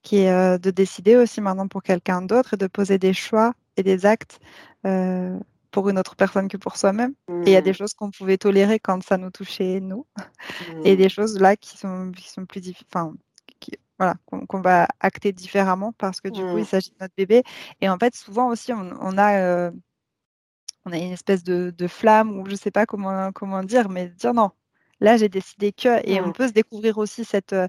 qui 0.02 0.18
est 0.18 0.30
euh, 0.30 0.58
de 0.58 0.70
décider 0.70 1.16
aussi 1.16 1.40
maintenant 1.40 1.68
pour 1.68 1.82
quelqu'un 1.82 2.22
d'autre 2.22 2.54
et 2.54 2.56
de 2.56 2.66
poser 2.66 2.99
des 2.99 3.12
choix 3.12 3.54
et 3.76 3.82
des 3.82 4.06
actes 4.06 4.40
euh, 4.87 5.38
pour 5.70 5.88
une 5.88 5.99
autre 5.99 6.16
personne 6.16 6.49
que 6.49 6.56
pour 6.56 6.76
soi-même. 6.76 7.14
Et 7.28 7.46
il 7.46 7.52
y 7.52 7.56
a 7.56 7.62
des 7.62 7.70
mmh. 7.70 7.75
choses 7.75 7.94
qu'on 7.94 8.11
pouvait 8.11 8.38
tolérer 8.38 8.78
quand 8.78 9.02
ça 9.02 9.18
nous 9.18 9.30
touchait 9.30 9.80
nous, 9.80 10.06
et 10.84 10.94
mmh. 10.94 10.96
des 10.96 11.08
choses 11.08 11.38
là 11.38 11.56
qui 11.56 11.76
sont, 11.76 12.12
qui 12.17 12.28
sont 12.28 12.47
plus 12.47 12.60
difficiles. 12.60 12.86
Enfin, 12.93 13.14
voilà, 13.99 14.17
qu'on 14.49 14.60
va 14.60 14.88
acter 14.99 15.32
différemment 15.32 15.93
parce 15.93 16.21
que 16.21 16.28
du 16.28 16.40
coup, 16.40 16.58
il 16.58 16.67
s'agit 16.67 16.90
de 16.90 16.97
notre 17.00 17.14
bébé. 17.17 17.45
Et 17.80 17.88
en 17.88 17.99
fait, 17.99 18.17
souvent 18.17 18.49
aussi, 18.49 18.73
on, 18.73 19.19
a, 19.19 19.38
euh, 19.38 19.71
on 20.84 20.93
a 20.93 20.97
une 20.97 21.12
espèce 21.12 21.45
de, 21.45 21.73
de, 21.76 21.86
flamme, 21.86 22.36
ou 22.38 22.47
je 22.47 22.52
ne 22.52 22.56
sais 22.56 22.73
pas 22.73 22.84
comment, 22.84 23.30
comment 23.32 23.62
dire, 23.62 23.88
mais 23.88 24.08
dire 24.08 24.34
non, 24.34 24.50
Là, 25.02 25.17
j'ai 25.17 25.28
décidé 25.28 25.73
que, 25.73 26.00
et 26.08 26.21
on 26.21 26.30
peut 26.30 26.47
se 26.47 26.52
découvrir 26.52 26.97
aussi 26.97 27.25
cette, 27.25 27.52
euh, 27.52 27.67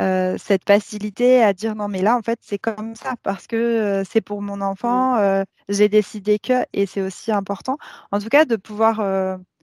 euh, 0.00 0.36
cette 0.38 0.64
facilité 0.64 1.42
à 1.42 1.52
dire 1.52 1.74
non, 1.74 1.88
mais 1.88 2.02
là, 2.02 2.16
en 2.16 2.22
fait, 2.22 2.38
c'est 2.40 2.58
comme 2.58 2.94
ça 2.94 3.14
parce 3.24 3.48
que 3.48 3.56
euh, 3.56 4.04
c'est 4.08 4.20
pour 4.20 4.42
mon 4.42 4.60
enfant, 4.60 5.42
j'ai 5.68 5.88
décidé 5.88 6.38
que, 6.38 6.64
et 6.72 6.86
c'est 6.86 7.02
aussi 7.02 7.32
important. 7.32 7.78
En 8.12 8.20
tout 8.20 8.28
cas, 8.28 8.44
de 8.44 8.54
pouvoir, 8.54 8.98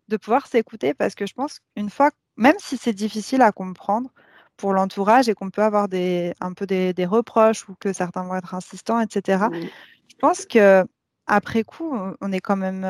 de 0.09 0.17
pouvoir 0.17 0.45
s'écouter 0.47 0.93
parce 0.93 1.15
que 1.15 1.25
je 1.25 1.33
pense 1.33 1.59
qu'une 1.75 1.89
fois, 1.89 2.11
même 2.35 2.57
si 2.59 2.75
c'est 2.75 2.93
difficile 2.93 3.41
à 3.41 3.53
comprendre, 3.53 4.11
pour 4.57 4.73
l'entourage 4.73 5.29
et 5.29 5.33
qu'on 5.35 5.49
peut 5.49 5.63
avoir 5.63 5.87
des, 5.87 6.33
un 6.41 6.51
peu 6.51 6.65
des, 6.65 6.93
reproches 7.05 7.69
ou 7.69 7.75
que 7.79 7.93
certains 7.93 8.23
vont 8.23 8.35
être 8.35 8.53
insistants, 8.53 8.99
etc. 8.99 9.45
Je 10.09 10.15
pense 10.19 10.45
que 10.45 10.83
après 11.27 11.63
coup, 11.63 11.97
on 12.19 12.31
est 12.33 12.41
quand 12.41 12.57
même 12.57 12.83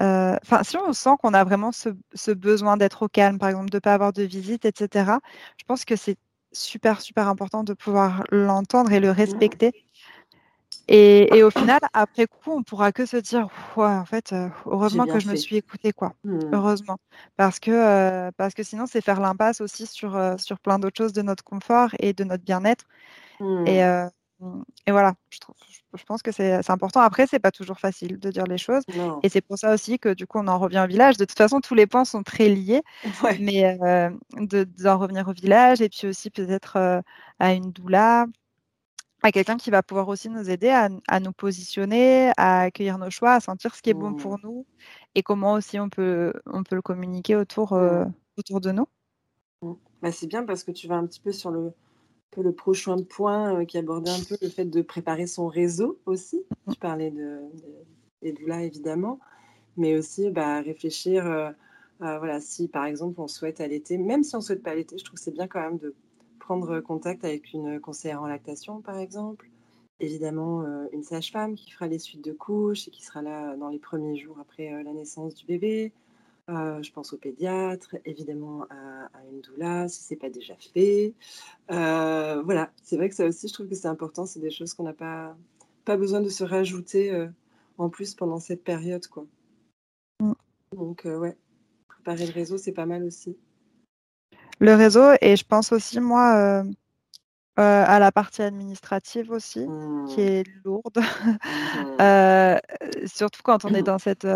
euh, 0.00 0.36
enfin, 0.42 0.62
si 0.62 0.76
on 0.76 0.92
sent 0.92 1.10
qu'on 1.20 1.34
a 1.34 1.44
vraiment 1.44 1.70
ce, 1.72 2.30
besoin 2.32 2.76
d'être 2.76 3.02
au 3.02 3.08
calme, 3.08 3.38
par 3.38 3.50
exemple, 3.50 3.70
de 3.70 3.76
ne 3.76 3.80
pas 3.80 3.94
avoir 3.94 4.12
de 4.12 4.22
visite, 4.22 4.64
etc., 4.64 5.18
je 5.58 5.64
pense 5.64 5.84
que 5.84 5.96
c'est 5.96 6.16
super, 6.52 7.00
super 7.00 7.28
important 7.28 7.64
de 7.64 7.74
pouvoir 7.74 8.24
l'entendre 8.30 8.92
et 8.92 9.00
le 9.00 9.10
respecter. 9.10 9.72
Et, 10.88 11.42
au 11.42 11.50
final, 11.50 11.80
après 11.92 12.26
coup, 12.26 12.50
on 12.50 12.62
pourra 12.62 12.92
que 12.92 13.06
se 13.06 13.16
dire, 13.16 13.48
ouais, 13.76 13.84
en 13.86 14.04
fait, 14.04 14.32
euh, 14.32 14.48
heureusement 14.66 15.06
que 15.06 15.20
je 15.20 15.28
me 15.28 15.36
suis 15.36 15.56
écoutée, 15.56 15.92
quoi. 15.92 16.14
Mmh. 16.24 16.40
Heureusement. 16.52 16.98
Parce 17.36 17.60
que, 17.60 17.70
euh, 17.70 18.30
parce 18.36 18.54
que 18.54 18.62
sinon, 18.62 18.86
c'est 18.86 19.00
faire 19.00 19.20
l'impasse 19.20 19.60
aussi 19.60 19.86
sur, 19.86 20.18
sur 20.38 20.58
plein 20.58 20.78
d'autres 20.78 20.96
choses 20.96 21.12
de 21.12 21.22
notre 21.22 21.44
confort 21.44 21.90
et 21.98 22.12
de 22.12 22.24
notre 22.24 22.44
bien-être. 22.44 22.84
Mmh. 23.40 23.66
et, 23.66 24.06
voilà, 24.88 25.14
je 25.30 25.38
trouve, 25.38 25.54
je 25.94 26.04
pense 26.04 26.22
que 26.22 26.32
c'est 26.32 26.68
important. 26.70 27.00
Après, 27.00 27.26
c'est 27.26 27.38
pas 27.38 27.50
toujours 27.50 27.78
facile 27.78 28.18
de 28.18 28.30
dire 28.30 28.44
les 28.44 28.58
choses. 28.58 28.82
Et 29.22 29.28
c'est 29.28 29.40
pour 29.40 29.58
ça 29.58 29.74
aussi 29.74 29.98
que 29.98 30.14
du 30.14 30.26
coup, 30.26 30.38
on 30.38 30.48
en 30.48 30.58
revient 30.58 30.82
au 30.84 30.88
village. 30.88 31.16
De 31.16 31.24
toute 31.24 31.38
façon, 31.38 31.60
tous 31.60 31.74
les 31.74 31.86
points 31.86 32.04
sont 32.04 32.22
très 32.22 32.48
liés. 32.48 32.82
Mais 33.40 33.78
euh, 33.82 34.10
d'en 34.34 34.98
revenir 34.98 35.28
au 35.28 35.32
village 35.32 35.80
et 35.80 35.88
puis 35.88 36.06
aussi 36.06 36.30
peut-être 36.30 36.76
euh, 36.76 37.00
à 37.38 37.52
une 37.52 37.72
doula, 37.72 38.26
à 39.22 39.30
quelqu'un 39.30 39.56
qui 39.56 39.70
va 39.70 39.82
pouvoir 39.82 40.08
aussi 40.08 40.28
nous 40.28 40.50
aider 40.50 40.68
à, 40.68 41.20
nous 41.20 41.32
positionner, 41.32 42.32
à 42.36 42.62
accueillir 42.62 42.98
nos 42.98 43.10
choix, 43.10 43.34
à 43.34 43.40
sentir 43.40 43.74
ce 43.74 43.82
qui 43.82 43.90
est 43.90 43.94
bon 43.94 44.14
pour 44.14 44.34
mmh. 44.34 44.40
nous 44.42 44.66
et 45.14 45.22
comment 45.22 45.54
aussi 45.54 45.78
on 45.78 45.88
peut, 45.88 46.32
on 46.46 46.64
peut 46.64 46.74
le 46.74 46.82
communiquer 46.82 47.36
autour, 47.36 47.72
euh, 47.74 48.04
mmh. 48.04 48.12
autour 48.38 48.60
de 48.60 48.72
nous. 48.72 48.88
Mmh. 49.62 49.72
Bah, 50.02 50.10
c'est 50.10 50.26
bien 50.26 50.44
parce 50.44 50.64
que 50.64 50.72
tu 50.72 50.88
vas 50.88 50.96
un 50.96 51.06
petit 51.06 51.20
peu 51.20 51.30
sur 51.30 51.50
le, 51.50 51.72
le 52.40 52.52
prochain 52.52 53.02
point 53.02 53.60
euh, 53.60 53.64
qui 53.64 53.76
abordait 53.76 54.10
un 54.10 54.22
peu 54.26 54.36
le 54.40 54.48
fait 54.48 54.64
de 54.64 54.80
préparer 54.80 55.26
son 55.26 55.48
réseau 55.48 55.98
aussi. 56.06 56.44
Tu 56.70 56.78
parlais 56.78 57.10
de, 57.10 57.40
de, 58.22 58.62
évidemment, 58.62 59.20
mais 59.76 59.96
aussi 59.96 60.30
bah, 60.30 60.60
réfléchir, 60.62 61.26
euh, 61.26 61.50
voilà, 61.98 62.40
si 62.40 62.68
par 62.68 62.86
exemple 62.86 63.20
on 63.20 63.28
souhaite 63.28 63.60
allaiter, 63.60 63.98
même 63.98 64.24
si 64.24 64.34
on 64.36 64.40
souhaite 64.40 64.62
pas 64.62 64.70
allaiter, 64.70 64.96
je 64.96 65.04
trouve 65.04 65.18
que 65.18 65.22
c'est 65.24 65.32
bien 65.32 65.48
quand 65.48 65.60
même 65.60 65.78
de 65.78 65.94
prendre 66.38 66.80
contact 66.80 67.24
avec 67.24 67.52
une 67.52 67.78
conseillère 67.80 68.22
en 68.22 68.26
lactation 68.26 68.80
par 68.80 68.98
exemple. 68.98 69.50
Évidemment, 70.00 70.62
euh, 70.62 70.86
une 70.92 71.02
sage-femme 71.04 71.54
qui 71.54 71.70
fera 71.70 71.86
les 71.86 71.98
suites 71.98 72.24
de 72.24 72.32
couches 72.32 72.88
et 72.88 72.90
qui 72.90 73.04
sera 73.04 73.22
là 73.22 73.56
dans 73.56 73.68
les 73.68 73.78
premiers 73.78 74.16
jours 74.16 74.38
après 74.40 74.82
la 74.82 74.92
naissance 74.92 75.34
du 75.34 75.44
bébé. 75.44 75.92
Euh, 76.50 76.82
je 76.82 76.90
pense 76.90 77.12
au 77.12 77.18
pédiatre, 77.18 77.94
évidemment 78.04 78.66
à, 78.68 79.08
une 79.30 79.40
doula, 79.42 79.86
si 79.88 80.02
ce 80.02 80.12
n'est 80.12 80.18
pas 80.18 80.28
déjà 80.28 80.54
fait. 80.74 81.14
Euh, 81.70 82.42
voilà, 82.42 82.70
c'est 82.82 82.96
vrai 82.96 83.08
que 83.08 83.14
ça 83.14 83.26
aussi, 83.26 83.46
je 83.46 83.54
trouve 83.54 83.68
que 83.68 83.76
c'est 83.76 83.88
important. 83.88 84.26
C'est 84.26 84.40
des 84.40 84.50
choses 84.50 84.74
qu'on 84.74 84.82
n'a 84.82 84.92
pas, 84.92 85.36
pas 85.84 85.96
besoin 85.96 86.20
de 86.20 86.28
se 86.28 86.42
rajouter 86.42 87.12
euh, 87.12 87.28
en 87.78 87.88
plus 87.88 88.14
pendant 88.14 88.40
cette 88.40 88.64
période. 88.64 89.06
Quoi. 89.06 89.24
Mm. 90.20 90.32
Donc, 90.72 91.02
ouais, 91.04 91.36
préparer 91.86 92.26
le 92.26 92.32
réseau, 92.32 92.58
c'est 92.58 92.72
pas 92.72 92.86
mal 92.86 93.04
aussi. 93.04 93.36
Le 94.58 94.74
réseau, 94.74 95.12
et 95.20 95.36
je 95.36 95.44
pense 95.44 95.70
aussi, 95.70 96.00
moi, 96.00 96.64
à 97.56 97.98
la 98.00 98.12
partie 98.12 98.42
administrative 98.42 99.30
aussi, 99.30 99.60
qui 100.08 100.20
mmh. 100.20 100.20
est 100.20 100.44
lourde. 100.64 100.98
Mmh. 101.74 103.06
surtout 103.06 103.40
quand 103.42 103.64
on 103.64 103.72
est 103.72 103.82
dans 103.82 103.98
cette 103.98 104.26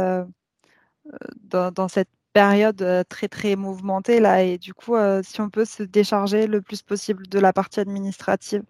dans, 1.44 1.88
cette 1.88 2.08
période 2.32 2.82
euh, 2.82 3.02
très 3.08 3.28
très 3.28 3.56
mouvementée 3.56 4.20
là 4.20 4.42
et 4.42 4.58
du 4.58 4.74
coup 4.74 4.94
euh, 4.94 5.22
si 5.24 5.40
on 5.40 5.48
peut 5.48 5.64
se 5.64 5.82
décharger 5.82 6.46
le 6.46 6.60
plus 6.60 6.82
possible 6.82 7.26
de 7.28 7.38
la 7.38 7.54
partie 7.54 7.80
administrative 7.80 8.62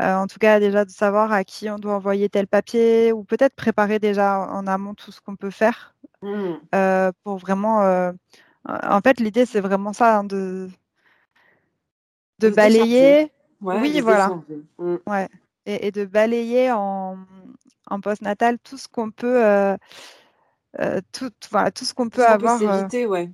euh, 0.00 0.14
en 0.14 0.28
tout 0.28 0.38
cas 0.38 0.60
déjà 0.60 0.84
de 0.84 0.90
savoir 0.90 1.32
à 1.32 1.42
qui 1.42 1.68
on 1.68 1.80
doit 1.80 1.94
envoyer 1.94 2.28
tel 2.28 2.46
papier 2.46 3.12
ou 3.12 3.24
peut-être 3.24 3.56
préparer 3.56 3.98
déjà 3.98 4.38
en 4.38 4.68
amont 4.68 4.94
tout 4.94 5.10
ce 5.10 5.20
qu'on 5.20 5.34
peut 5.34 5.50
faire 5.50 5.96
mmh. 6.22 7.10
pour 7.24 7.38
vraiment 7.38 8.12
en 8.68 9.00
fait 9.00 9.18
l'idée 9.18 9.46
c'est 9.46 9.60
vraiment 9.60 9.92
ça 9.92 10.18
hein, 10.18 10.24
de 10.24 10.68
de 12.38 12.50
balayer. 12.50 13.32
oui, 13.60 14.00
voilà. 14.00 14.40
Mm. 14.78 14.96
Ouais. 15.06 15.28
Et, 15.66 15.92
de 15.92 16.04
balayer 16.04 16.72
en, 16.72 17.18
en 17.88 18.00
post-natal 18.00 18.58
tout 18.58 18.76
ce 18.76 18.88
qu'on 18.88 19.12
peut, 19.12 19.76
tout, 21.12 21.30
voilà, 21.50 21.70
tout 21.70 21.84
ce 21.84 21.94
qu'on 21.94 22.08
peut 22.08 22.26
avoir 22.26 22.60
ouais. 22.60 23.30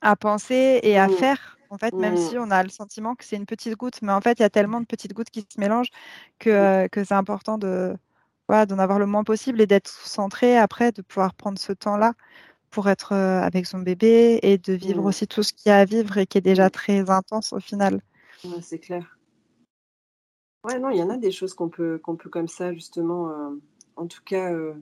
à 0.00 0.16
penser 0.16 0.80
et 0.82 0.98
à 0.98 1.08
mm. 1.08 1.12
faire. 1.12 1.58
En 1.70 1.78
fait, 1.78 1.94
même 1.94 2.16
si 2.16 2.36
on 2.36 2.50
a 2.50 2.64
le 2.64 2.68
sentiment 2.68 3.14
que 3.14 3.24
c'est 3.24 3.36
une 3.36 3.46
petite 3.46 3.76
goutte, 3.76 4.02
mais 4.02 4.12
en 4.12 4.20
fait, 4.20 4.40
il 4.40 4.42
y 4.42 4.44
a 4.44 4.50
tellement 4.50 4.80
de 4.80 4.86
petites 4.86 5.14
gouttes 5.14 5.30
qui 5.30 5.46
se 5.48 5.60
mélangent 5.60 5.90
que, 6.40 6.88
que 6.88 7.04
c'est 7.04 7.14
important 7.14 7.58
de, 7.58 7.96
voilà, 8.48 8.66
d'en 8.66 8.80
avoir 8.80 8.98
le 8.98 9.06
moins 9.06 9.22
possible 9.22 9.60
et 9.60 9.66
d'être 9.68 9.88
centré 9.88 10.58
après, 10.58 10.90
de 10.90 11.02
pouvoir 11.02 11.34
prendre 11.34 11.60
ce 11.60 11.72
temps-là 11.72 12.14
pour 12.70 12.88
être 12.88 13.12
euh, 13.12 13.40
avec 13.40 13.66
son 13.66 13.78
bébé 13.78 14.40
et 14.42 14.58
de 14.58 14.72
vivre 14.72 15.02
mmh. 15.02 15.06
aussi 15.06 15.28
tout 15.28 15.44
ce 15.44 15.52
qu'il 15.52 15.70
y 15.70 15.72
a 15.72 15.78
à 15.78 15.84
vivre 15.84 16.18
et 16.18 16.26
qui 16.26 16.38
est 16.38 16.40
déjà 16.40 16.66
mmh. 16.66 16.70
très 16.70 17.10
intense 17.10 17.52
au 17.52 17.60
final. 17.60 18.00
c'est 18.60 18.80
clair. 18.80 19.18
Ouais, 20.64 20.80
non, 20.80 20.90
il 20.90 20.98
y 20.98 21.02
en 21.02 21.10
a 21.10 21.16
des 21.16 21.30
choses 21.30 21.54
qu'on 21.54 21.68
peut, 21.68 21.98
qu'on 21.98 22.16
peut 22.16 22.28
comme 22.28 22.48
ça, 22.48 22.72
justement, 22.74 23.30
euh, 23.30 23.50
en 23.94 24.08
tout 24.08 24.22
cas, 24.24 24.52
euh, 24.52 24.74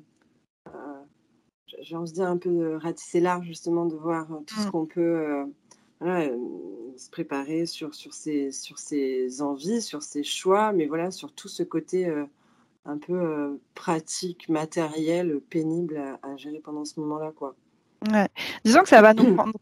j'ai 1.80 1.96
envie 1.96 2.10
de 2.10 2.14
dire 2.16 2.28
un 2.28 2.36
peu 2.36 2.76
ratisser 2.76 3.20
large, 3.20 3.46
justement, 3.46 3.86
de 3.86 3.94
voir 3.94 4.28
tout 4.46 4.54
ce 4.54 4.66
mmh. 4.66 4.70
qu'on 4.70 4.86
peut 4.86 5.44
se 6.00 7.10
préparer 7.10 7.66
sur, 7.66 7.94
sur, 7.94 8.14
ses, 8.14 8.52
sur 8.52 8.78
ses 8.78 9.42
envies, 9.42 9.82
sur 9.82 10.02
ses 10.02 10.22
choix, 10.22 10.72
mais 10.72 10.86
voilà, 10.86 11.10
sur 11.10 11.32
tout 11.32 11.48
ce 11.48 11.62
côté 11.62 12.12
un 12.84 12.98
peu 12.98 13.58
pratique, 13.74 14.48
matériel, 14.48 15.40
pénible 15.50 15.96
à, 15.96 16.18
à, 16.22 16.36
gérer 16.36 16.60
pendant 16.60 16.84
ce 16.84 17.00
moment-là, 17.00 17.32
quoi. 17.36 17.54
Ouais. 18.10 18.28
Disons 18.64 18.82
que 18.82 18.88
ça 18.88 19.02
va 19.02 19.12
nous 19.12 19.34
prendre 19.34 19.52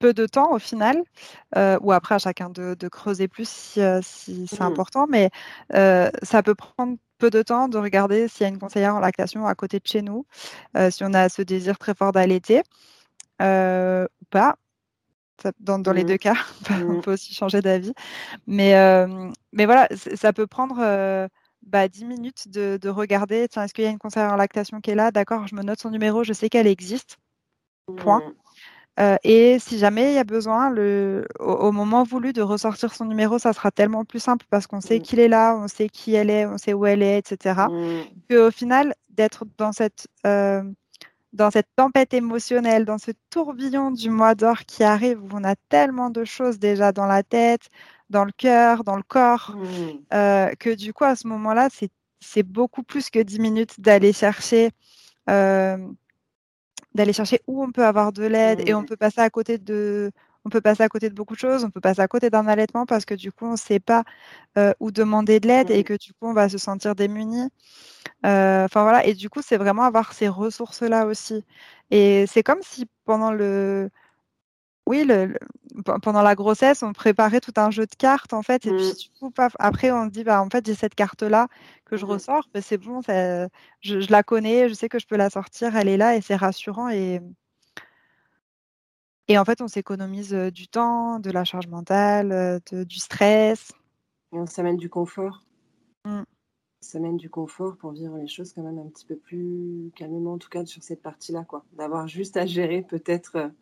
peu 0.00 0.12
de 0.14 0.26
temps 0.26 0.52
au 0.52 0.58
final, 0.58 1.04
euh, 1.56 1.78
ou 1.82 1.92
après 1.92 2.16
à 2.16 2.18
chacun 2.18 2.50
de, 2.50 2.74
creuser 2.88 3.28
plus 3.28 3.48
si, 3.48 3.80
euh, 3.80 4.00
c'est 4.02 4.60
mmh. 4.60 4.62
important, 4.62 5.06
mais 5.08 5.30
euh, 5.74 6.10
ça 6.24 6.42
peut 6.42 6.56
prendre 6.56 6.96
peu 7.18 7.30
de 7.30 7.42
temps 7.42 7.68
de 7.68 7.78
regarder 7.78 8.26
s'il 8.26 8.42
y 8.42 8.44
a 8.46 8.48
une 8.48 8.58
conseillère 8.58 8.96
en 8.96 9.00
lactation 9.00 9.46
à 9.46 9.54
côté 9.54 9.78
de 9.78 9.86
chez 9.86 10.02
nous, 10.02 10.26
si 10.90 11.04
on 11.04 11.12
a 11.12 11.28
ce 11.28 11.42
désir 11.42 11.78
très 11.78 11.94
fort 11.94 12.12
d'allaiter 12.12 12.62
ou 13.40 14.24
pas. 14.30 14.56
dans, 15.60 15.92
les 15.92 16.04
mmh. 16.04 16.06
deux 16.06 16.16
cas, 16.16 16.36
on 16.70 16.74
mmh. 16.74 17.00
peut 17.02 17.12
aussi 17.12 17.34
changer 17.34 17.60
d'avis. 17.60 17.92
Mais, 18.46 18.72
mais 19.52 19.66
voilà, 19.66 19.86
ça 20.14 20.32
peut 20.32 20.46
prendre 20.46 21.28
bah, 21.66 21.88
10 21.88 22.06
minutes 22.06 22.48
de, 22.48 22.78
de 22.80 22.88
regarder, 22.88 23.48
est-ce 23.54 23.74
qu'il 23.74 23.84
y 23.84 23.86
a 23.86 23.90
une 23.90 23.98
conseillère 23.98 24.32
en 24.32 24.36
lactation 24.36 24.80
qui 24.80 24.92
est 24.92 24.94
là? 24.94 25.10
D'accord, 25.10 25.46
je 25.46 25.54
me 25.54 25.62
note 25.62 25.78
son 25.78 25.90
numéro, 25.90 26.24
je 26.24 26.32
sais 26.32 26.48
qu'elle 26.48 26.66
existe. 26.66 27.18
Point. 27.98 28.20
Mmh. 28.20 28.32
Euh, 28.98 29.16
et 29.22 29.58
si 29.58 29.78
jamais 29.78 30.12
il 30.12 30.14
y 30.14 30.18
a 30.18 30.24
besoin, 30.24 30.68
le, 30.70 31.26
au, 31.38 31.72
moment 31.72 32.02
voulu 32.02 32.32
de 32.32 32.42
ressortir 32.42 32.94
son 32.94 33.04
numéro, 33.04 33.38
ça 33.38 33.52
sera 33.52 33.70
tellement 33.70 34.04
plus 34.04 34.18
simple 34.18 34.44
parce 34.50 34.66
qu'on 34.66 34.80
sait 34.80 34.98
mmh. 34.98 35.02
qu'il 35.02 35.20
est 35.20 35.28
là, 35.28 35.56
on 35.56 35.68
sait 35.68 35.88
qui 35.88 36.14
elle 36.14 36.28
est, 36.28 36.44
on 36.46 36.58
sait 36.58 36.74
où 36.74 36.84
elle 36.86 37.02
est, 37.02 37.18
etc. 37.18 37.68
Mmh. 37.70 38.00
Qu'au 38.28 38.50
final, 38.50 38.94
d'être 39.10 39.46
dans 39.56 39.72
cette, 39.72 40.08
euh, 40.26 40.62
dans 41.32 41.50
cette 41.50 41.68
tempête 41.76 42.12
émotionnelle, 42.12 42.84
dans 42.84 42.98
ce 42.98 43.12
tourbillon 43.30 43.90
du 43.90 44.10
mois 44.10 44.34
d'or 44.34 44.60
qui 44.66 44.82
arrive, 44.82 45.22
où 45.22 45.28
on 45.32 45.44
a 45.44 45.54
tellement 45.68 46.10
de 46.10 46.24
choses 46.24 46.58
déjà 46.58 46.92
dans 46.92 47.06
la 47.06 47.22
tête, 47.22 47.68
dans 48.10 48.24
le 48.24 48.32
cœur, 48.32 48.82
dans 48.84 48.96
le 48.96 49.04
corps, 49.04 49.56
euh, 50.12 50.50
que 50.58 50.74
du 50.74 50.92
coup, 50.92 51.04
à 51.04 51.14
ce 51.14 51.28
moment-là, 51.28 51.68
c'est 52.20 52.42
beaucoup 52.42 52.82
plus 52.82 53.08
que 53.08 53.20
10 53.20 53.38
minutes 53.38 53.80
d'aller 53.80 54.12
chercher 54.12 54.70
d'aller 56.94 57.12
chercher 57.12 57.40
où 57.46 57.62
on 57.62 57.70
peut 57.72 57.84
avoir 57.84 58.12
de 58.12 58.24
l'aide 58.24 58.68
et 58.68 58.74
on 58.74 58.84
peut 58.84 58.96
passer 58.96 59.20
à 59.20 59.30
côté 59.30 59.58
de 59.58 60.10
on 60.44 60.48
peut 60.48 60.60
passer 60.60 60.82
à 60.82 60.88
côté 60.88 61.10
de 61.10 61.14
beaucoup 61.14 61.34
de 61.34 61.38
choses, 61.40 61.64
on 61.64 61.70
peut 61.70 61.80
passer 61.80 62.00
à 62.00 62.08
côté 62.08 62.30
d'un 62.30 62.46
allaitement 62.46 62.86
parce 62.86 63.04
que 63.04 63.14
du 63.14 63.30
coup 63.32 63.46
on 63.46 63.52
ne 63.52 63.56
sait 63.56 63.80
pas 63.80 64.04
euh, 64.58 64.72
où 64.80 64.90
demander 64.90 65.40
de 65.40 65.48
l'aide 65.48 65.70
et 65.70 65.84
que 65.84 65.94
du 65.94 66.12
coup 66.14 66.26
on 66.28 66.32
va 66.32 66.48
se 66.48 66.58
sentir 66.58 66.94
démuni. 66.94 67.48
Euh, 68.26 68.64
enfin 68.64 68.82
voilà, 68.82 69.06
et 69.06 69.14
du 69.14 69.30
coup 69.30 69.42
c'est 69.42 69.58
vraiment 69.58 69.84
avoir 69.84 70.12
ces 70.12 70.28
ressources 70.28 70.82
là 70.82 71.06
aussi. 71.06 71.44
Et 71.90 72.26
c'est 72.26 72.42
comme 72.42 72.62
si 72.62 72.86
pendant 73.04 73.32
le 73.32 73.90
oui, 74.90 75.04
le, 75.04 75.38
pendant 76.02 76.20
la 76.20 76.34
grossesse, 76.34 76.82
on 76.82 76.92
préparait 76.92 77.40
tout 77.40 77.52
un 77.56 77.70
jeu 77.70 77.86
de 77.86 77.94
cartes 77.94 78.32
en 78.32 78.42
fait, 78.42 78.66
et 78.66 78.72
puis 78.74 79.10
mmh. 79.22 79.28
après 79.60 79.92
on 79.92 80.06
se 80.06 80.10
dit 80.10 80.24
bah 80.24 80.42
en 80.42 80.50
fait 80.50 80.66
j'ai 80.66 80.74
cette 80.74 80.96
carte 80.96 81.22
là 81.22 81.46
que 81.84 81.96
je 81.96 82.04
mmh. 82.04 82.08
ressors, 82.08 82.48
mais 82.52 82.60
c'est 82.60 82.76
bon, 82.76 83.00
je, 83.06 84.10
la 84.10 84.22
connais, 84.24 84.68
je 84.68 84.74
sais 84.74 84.88
que 84.88 84.98
je 84.98 85.06
peux 85.06 85.16
la 85.16 85.30
sortir, 85.30 85.76
elle 85.76 85.86
est 85.86 85.96
là 85.96 86.16
et 86.16 86.20
c'est 86.20 86.34
rassurant 86.34 86.88
et 86.88 87.20
et 89.28 89.38
en 89.38 89.44
fait 89.44 89.60
on 89.62 89.68
s'économise 89.68 90.32
du 90.32 90.66
temps, 90.66 91.20
de 91.20 91.30
la 91.30 91.44
charge 91.44 91.68
mentale, 91.68 92.60
du 92.72 92.98
stress. 92.98 93.70
Et 94.32 94.38
on 94.38 94.46
s'amène 94.46 94.76
du 94.76 94.90
confort. 94.90 95.44
Mmh. 96.04 96.22
Ça 96.80 96.98
mène 96.98 97.16
du 97.16 97.30
confort 97.30 97.76
pour 97.76 97.92
vivre 97.92 98.16
les 98.18 98.26
choses 98.26 98.52
quand 98.54 98.62
même 98.62 98.78
un 98.80 98.88
petit 98.88 99.06
peu 99.06 99.14
plus 99.14 99.92
calmement, 99.94 100.32
en 100.32 100.38
tout 100.38 100.48
cas 100.48 100.66
sur 100.66 100.82
cette 100.82 101.02
partie-là, 101.02 101.44
quoi. 101.44 101.64
D'avoir 101.74 102.08
juste 102.08 102.36
à 102.36 102.44
gérer 102.44 102.82
peut-être 102.82 103.52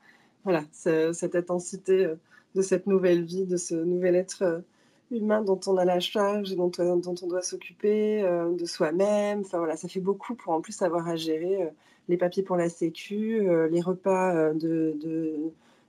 voilà, 0.45 0.65
cette 0.73 1.35
intensité 1.35 2.05
euh, 2.05 2.15
de 2.55 2.63
cette 2.63 2.87
nouvelle 2.87 3.25
vie, 3.25 3.45
de 3.47 3.57
ce 3.57 3.75
nouvel 3.75 4.15
être 4.15 4.43
euh, 4.43 4.61
humain 5.11 5.43
dont 5.43 5.61
on 5.67 5.77
a 5.77 5.85
la 5.85 6.01
charge 6.01 6.53
et 6.53 6.57
dont, 6.57 6.71
euh, 6.79 6.97
dont 6.97 7.15
on 7.23 7.27
doit 7.27 7.43
s'occuper 7.43 8.23
de 8.23 8.65
soi-même. 8.67 9.41
Enfin 9.41 9.59
voilà, 9.59 9.77
ça 9.77 9.89
fait 9.89 10.01
beaucoup 10.01 10.35
pour 10.35 10.53
en 10.53 10.61
plus 10.61 10.81
avoir 10.83 11.09
à 11.09 11.17
gérer 11.17 11.71
les 12.09 12.17
papiers 12.17 12.43
pour 12.43 12.57
la 12.57 12.69
sécu, 12.69 13.41
les 13.71 13.81
repas 13.81 14.53
de, 14.53 14.99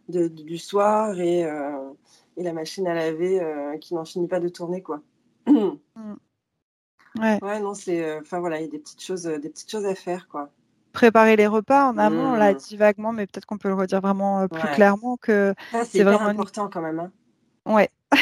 de, 0.08 0.28
du 0.28 0.58
soir 0.58 1.20
et, 1.20 1.42
et, 1.42 2.44
la 2.44 2.54
machine 2.54 2.88
à 2.88 2.94
laver 2.94 3.42
qui 3.82 3.94
n'en 3.94 4.06
finit 4.06 4.28
pas 4.28 4.40
de 4.40 4.48
tourner 4.48 4.82
quoi. 4.82 5.02
Mm. 5.48 5.72
ouais. 7.20 7.40
ouais. 7.42 7.60
non, 7.60 7.74
c'est, 7.74 8.20
enfin 8.20 8.40
voilà, 8.40 8.60
il 8.60 8.62
y 8.64 8.68
a 8.68 8.72
des 8.72 8.80
petites 8.80 9.04
choses, 9.04 9.24
des 9.24 9.50
petites 9.50 9.70
choses 9.70 9.86
à 9.86 9.96
faire 9.96 10.30
quoi 10.30 10.50
préparer 10.92 11.36
les 11.36 11.48
repas 11.48 11.90
en 11.90 11.98
amont, 11.98 12.34
on 12.34 12.36
l'a 12.36 12.54
mmh. 12.54 12.58
dit 12.58 12.78
vaguement, 12.78 13.12
mais 13.12 13.28
peut-être 13.28 13.46
qu'on 13.46 13.58
peut 13.58 13.70
le 13.70 13.76
redire 13.76 14.02
vraiment 14.02 14.42
euh, 14.42 14.48
plus 14.48 14.68
clairement 14.74 15.18
que 15.18 15.54
c'est 15.86 16.04
vraiment 16.04 16.28
important 16.28 16.70
quand 16.70 16.82
même. 16.82 17.00
Hein. 17.00 17.12
Ouais. 17.66 17.90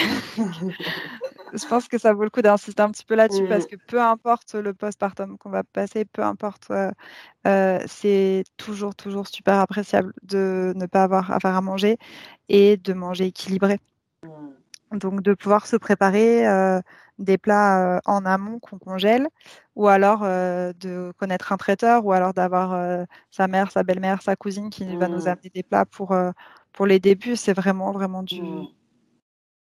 je 1.54 1.66
pense 1.68 1.88
que 1.88 1.98
ça 1.98 2.14
vaut 2.14 2.24
le 2.24 2.30
coup 2.30 2.42
d'insister 2.42 2.82
un 2.82 2.92
petit 2.92 3.06
peu 3.06 3.16
là-dessus 3.16 3.48
parce 3.48 3.66
mmh. 3.66 3.68
que 3.68 3.76
peu 3.88 4.02
importe 4.02 4.56
le 4.56 4.74
postpartum 4.74 5.38
qu'on 5.38 5.50
va 5.50 5.64
passer, 5.64 6.06
peu 6.06 6.22
importe, 6.22 6.68
euh, 6.72 6.92
euh, 7.48 7.80
c'est 7.88 8.44
toujours, 8.58 8.96
toujours 8.96 9.28
super 9.28 9.60
appréciable 9.60 10.14
de 10.24 10.74
ne 10.76 10.86
pas 10.86 11.04
avoir 11.04 11.32
à 11.32 11.40
faire 11.40 11.56
à 11.56 11.62
manger 11.62 11.98
et 12.50 12.78
de 12.78 12.94
manger 12.94 13.28
équilibré. 13.28 13.80
Donc 14.92 15.22
de 15.22 15.34
pouvoir 15.34 15.68
se 15.68 15.76
préparer 15.76 16.46
des 17.20 17.38
plats 17.38 18.00
en 18.06 18.26
amont 18.26 18.60
qu'on 18.60 18.78
congèle, 18.78 19.28
ou 19.76 19.88
alors 19.88 20.22
de 20.22 21.12
connaître 21.18 21.52
un 21.52 21.58
traiteur, 21.58 22.06
ou 22.06 22.14
alors 22.14 22.34
d'avoir 22.34 23.06
sa 23.32 23.48
mère, 23.48 23.72
sa 23.72 23.84
belle-mère, 23.84 24.22
sa 24.22 24.36
cousine 24.36 24.70
qui 24.70 24.96
va 24.96 25.08
nous 25.08 25.26
mmh. 25.26 25.28
amener 25.28 25.52
des 25.54 25.64
plats 25.64 25.86
pour, 25.86 26.16
pour 26.72 26.86
les 26.86 27.00
débuts. 27.00 27.36
C'est 27.36 27.54
vraiment, 27.54 27.92
vraiment 27.92 28.24
du, 28.24 28.42
mmh. 28.42 28.68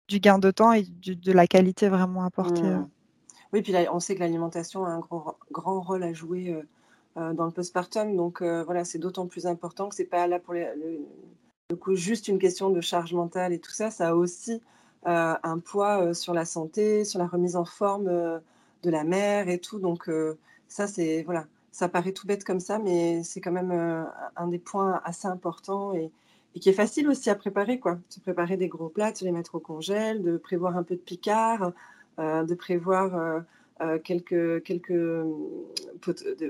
du 0.08 0.18
gain 0.18 0.38
de 0.38 0.50
temps 0.50 0.72
et 0.72 0.82
de 0.82 1.32
la 1.32 1.46
qualité 1.46 1.88
vraiment 1.88 2.24
apportée. 2.24 2.62
Mmh. 2.62 2.88
Oui, 3.52 3.60
puis 3.60 3.72
là, 3.72 3.84
on 3.92 4.00
sait 4.00 4.14
que 4.14 4.20
l'alimentation 4.20 4.86
a 4.86 4.88
un 4.88 5.00
grand, 5.00 5.36
grand 5.50 5.80
rôle 5.82 6.04
à 6.04 6.14
jouer 6.14 6.58
dans 7.16 7.44
le 7.44 7.50
postpartum. 7.50 8.16
Donc 8.16 8.40
voilà, 8.40 8.86
c'est 8.86 8.98
d'autant 8.98 9.26
plus 9.26 9.46
important 9.46 9.90
que 9.90 9.94
c'est 9.94 10.06
pas 10.06 10.26
là 10.26 10.38
pour 10.38 10.54
le, 10.54 10.66
coup 11.76 11.94
juste 11.94 12.28
une 12.28 12.38
question 12.38 12.70
de 12.70 12.80
charge 12.80 13.14
mentale 13.14 13.52
et 13.52 13.58
tout 13.58 13.70
ça. 13.70 13.90
Ça 13.90 14.10
a 14.10 14.14
aussi 14.14 14.52
euh, 14.52 14.58
un 15.04 15.58
poids 15.58 16.02
euh, 16.02 16.14
sur 16.14 16.34
la 16.34 16.44
santé, 16.44 17.04
sur 17.04 17.18
la 17.18 17.26
remise 17.26 17.56
en 17.56 17.64
forme 17.64 18.08
euh, 18.08 18.38
de 18.82 18.90
la 18.90 19.04
mère 19.04 19.48
et 19.48 19.58
tout. 19.58 19.78
Donc 19.78 20.10
ça, 20.68 20.86
c'est 20.86 21.22
voilà, 21.22 21.46
ça 21.70 21.88
paraît 21.88 22.12
tout 22.12 22.26
bête 22.26 22.44
comme 22.44 22.60
ça, 22.60 22.78
mais 22.78 23.22
c'est 23.22 23.40
quand 23.40 23.52
même 23.52 23.70
un 24.36 24.48
des 24.48 24.58
points 24.58 25.00
assez 25.04 25.28
importants 25.28 25.94
et, 25.94 26.10
qui 26.60 26.68
est 26.68 26.74
facile 26.74 27.08
aussi 27.08 27.30
à 27.30 27.34
préparer, 27.34 27.78
quoi. 27.78 27.94
De 27.94 28.20
préparer 28.20 28.56
des 28.56 28.68
gros 28.68 28.88
plats, 28.88 29.12
de 29.12 29.24
les 29.24 29.32
mettre 29.32 29.54
au 29.54 29.60
congèle, 29.60 30.22
de 30.22 30.36
prévoir 30.36 30.76
un 30.76 30.82
peu 30.82 30.96
de 30.96 31.00
picard, 31.00 31.72
de 32.18 32.54
prévoir 32.54 33.44
quelques, 34.02 34.64
quelques 34.64 35.24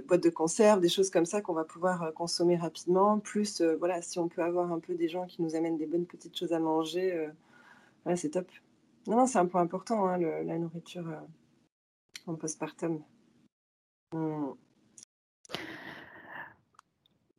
boîtes 0.09 0.23
de 0.23 0.31
conserve, 0.31 0.81
des 0.81 0.89
choses 0.89 1.11
comme 1.11 1.27
ça 1.27 1.43
qu'on 1.43 1.53
va 1.53 1.65
pouvoir 1.65 2.15
consommer 2.15 2.57
rapidement. 2.57 3.19
Plus, 3.19 3.61
voilà, 3.79 4.01
si 4.01 4.19
on 4.19 4.29
peut 4.29 4.43
avoir 4.43 4.73
un 4.73 4.79
peu 4.79 4.95
des 4.95 5.11
gens 5.11 5.27
qui 5.27 5.43
nous 5.43 5.55
amènent 5.55 5.77
des 5.77 5.87
bonnes 5.87 6.07
petites 6.07 6.37
choses 6.39 6.55
à 6.55 6.59
manger, 6.59 7.29
Ouais, 8.05 8.17
c'est 8.17 8.31
top. 8.31 8.51
Non, 9.07 9.17
non, 9.17 9.27
c'est 9.27 9.39
un 9.39 9.47
point 9.47 9.63
important, 9.63 10.07
hein, 10.07 10.19
la 10.19 10.59
nourriture 10.59 11.09
euh, 11.09 11.21
en 12.27 12.35
postpartum. 12.35 13.03
Mmh. 14.13 14.53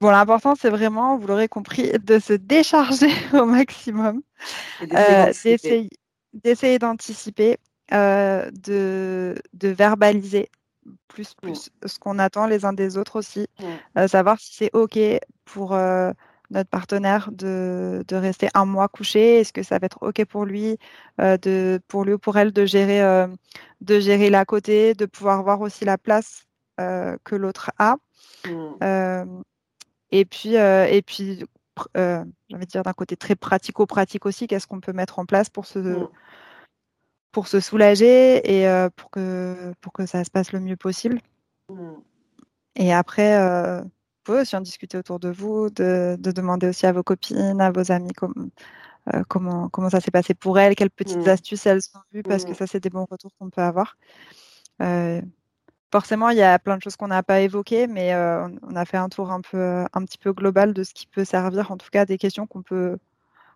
Bon, 0.02 0.12
l'important, 0.12 0.56
c'est 0.56 0.70
vraiment, 0.70 1.18
vous 1.18 1.28
l'aurez 1.28 1.48
compris, 1.48 1.92
de 1.92 2.20
se 2.20 2.34
décharger 2.34 3.08
au 3.34 3.46
maximum, 3.46 4.22
d'essayer 6.34 6.80
d'anticiper, 6.80 7.58
euh, 7.94 8.52
de, 8.52 9.36
de, 9.54 9.70
verbaliser 9.70 10.50
plus, 11.08 11.34
plus 11.36 11.70
ce 11.86 12.00
qu'on 12.00 12.20
attend 12.20 12.48
les 12.48 12.66
uns 12.66 12.74
des 12.74 12.98
autres 12.98 13.18
aussi, 13.18 13.48
euh, 13.98 14.10
savoir 14.10 14.40
si 14.42 14.54
c'est 14.54 14.72
OK 14.74 15.00
pour 15.46 15.74
notre 16.54 16.70
partenaire 16.70 17.30
de, 17.32 18.04
de, 18.08 18.16
rester 18.16 18.48
un 18.54 18.66
mois 18.66 18.88
couché? 18.88 19.40
Est-ce 19.40 19.52
que 19.52 19.64
ça 19.64 19.80
va 19.80 19.86
être 19.86 19.98
OK 20.02 20.24
pour 20.26 20.46
lui, 20.46 20.78
euh, 21.20 21.38
de, 21.38 21.82
pour 21.88 22.06
lui 22.06 22.14
ou 22.14 22.20
pour 22.20 22.38
elle 22.38 22.54
de 22.54 22.66
gérer, 22.66 23.02
euh, 23.02 23.28
de 23.82 24.00
gérer 24.00 24.30
l'à 24.30 24.46
côté, 24.46 24.94
de 24.94 25.06
pouvoir 25.06 25.44
voir 25.44 25.62
aussi 25.62 25.84
la 25.84 25.98
place 25.98 26.46
euh, 26.80 27.18
que 27.24 27.36
l'autre 27.36 27.72
a? 27.80 27.98
Mmh. 28.48 29.42
Et 30.12 30.26
puis, 30.26 30.54
et 30.56 31.02
puis 31.06 31.44
j'ai 31.96 32.66
dire 32.68 32.84
d'un 32.84 32.94
côté 32.94 33.18
très 33.18 33.36
pratico-pratique 33.36 34.28
aussi, 34.28 34.46
qu'est-ce 34.46 34.68
qu'on 34.68 34.80
peut 34.80 34.94
mettre 34.94 35.18
en 35.18 35.26
place 35.26 35.50
pour 35.50 35.66
se, 35.66 35.80
mmh. 35.80 36.08
pour 37.32 37.48
se 37.48 37.60
soulager 37.60 38.62
et 38.62 38.90
pour, 38.96 39.10
que, 39.10 39.74
pour 39.82 39.92
que 39.92 40.06
ça 40.06 40.24
se 40.24 40.30
passe 40.30 40.52
le 40.52 40.60
mieux 40.60 40.78
possible? 40.78 41.20
Mmh. 41.70 41.94
Et 42.76 42.94
après, 42.94 43.84
pouvez 44.24 44.42
aussi 44.42 44.56
en 44.56 44.62
discuter 44.62 44.98
autour 44.98 45.20
de 45.20 45.30
vous, 45.30 45.70
de, 45.70 46.18
demander 46.20 46.68
aussi 46.68 46.86
à 46.86 46.92
vos 46.92 47.04
copines, 47.04 47.62
à 47.62 47.72
vos 47.72 47.92
amis 47.92 48.12
euh, 49.14 49.24
comment, 49.28 49.70
comment 49.70 49.90
ça 49.90 50.00
s'est 50.00 50.12
passé 50.12 50.34
pour 50.34 50.58
elles, 50.60 50.76
quelles 50.76 50.90
petites 50.90 51.26
mmh. 51.26 51.30
astuces 51.30 51.66
elles 51.66 51.82
ont 51.96 52.00
vues, 52.14 52.24
parce 52.24 52.46
que 52.46 52.52
mmh. 52.52 52.56
ça, 52.56 52.68
c'est 52.68 52.80
des 52.80 52.90
bons 52.90 53.06
retours 53.10 53.32
qu'on 53.38 53.50
peut 53.50 53.62
avoir. 53.62 53.98
Euh, 54.82 55.22
forcément, 55.92 56.30
il 56.30 56.38
y 56.38 56.42
a 56.42 56.58
plein 56.58 56.78
de 56.78 56.82
choses 56.82 56.96
qu'on 56.96 57.08
n'a 57.08 57.22
pas 57.22 57.42
évoquées, 57.42 57.88
mais 57.88 58.14
euh, 58.14 58.48
on 58.62 58.76
a 58.76 58.86
fait 58.86 58.98
un 58.98 59.10
tour 59.10 59.32
un, 59.32 59.42
peu, 59.42 59.84
un 59.92 60.06
petit 60.06 60.18
peu 60.18 60.32
global 60.32 60.74
de 60.74 60.84
ce 60.84 60.94
qui 60.94 61.08
peut 61.08 61.26
servir, 61.26 61.72
en 61.72 61.78
tout 61.78 61.90
cas 61.92 62.06
des 62.06 62.18
questions 62.18 62.48
qu'on 62.48 62.62
peut, 62.62 62.98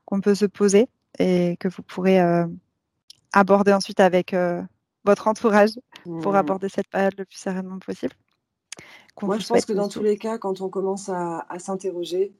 qu'on 0.05 0.19
peut 0.19 0.35
se 0.35 0.45
poser 0.45 0.89
et 1.19 1.55
que 1.59 1.69
vous 1.69 1.81
pourrez 1.81 2.19
aborder 3.33 3.73
ensuite 3.73 3.99
avec 3.99 4.35
votre 5.05 5.27
entourage 5.27 5.71
pour 6.03 6.33
mmh. 6.33 6.35
aborder 6.35 6.69
cette 6.69 6.89
période 6.89 7.15
le 7.17 7.25
plus 7.25 7.37
sereinement 7.37 7.79
possible. 7.79 8.13
Moi, 9.21 9.37
je 9.39 9.47
pense 9.47 9.65
que 9.65 9.73
dans 9.73 9.87
tous 9.87 10.03
les 10.03 10.17
cas, 10.17 10.37
quand 10.37 10.61
on 10.61 10.69
commence 10.69 11.09
à, 11.09 11.45
s'interroger, 11.57 12.33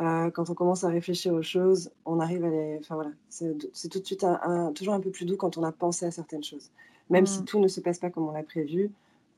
euh, 0.00 0.30
quand 0.30 0.50
on 0.50 0.54
commence 0.54 0.84
à 0.84 0.88
réfléchir 0.88 1.32
aux 1.34 1.42
choses, 1.42 1.90
on 2.04 2.20
arrive 2.20 2.44
à 2.44 2.50
les. 2.50 2.78
Enfin 2.80 2.94
voilà, 2.94 3.10
c'est 3.28 3.56
tout 3.90 3.98
de 4.00 4.04
suite 4.04 4.26
toujours 4.74 4.94
un 4.94 5.00
peu 5.00 5.10
plus 5.10 5.24
doux 5.24 5.36
quand 5.36 5.56
on 5.58 5.62
a 5.62 5.72
pensé 5.72 6.06
à 6.06 6.10
certaines 6.10 6.44
choses. 6.44 6.70
Même 7.10 7.26
si 7.26 7.40
mmh. 7.40 7.44
tout 7.44 7.60
ne 7.60 7.68
se 7.68 7.80
passe 7.80 7.98
pas 7.98 8.10
comme 8.10 8.26
on 8.28 8.32
l'a 8.32 8.42
prévu, 8.42 8.90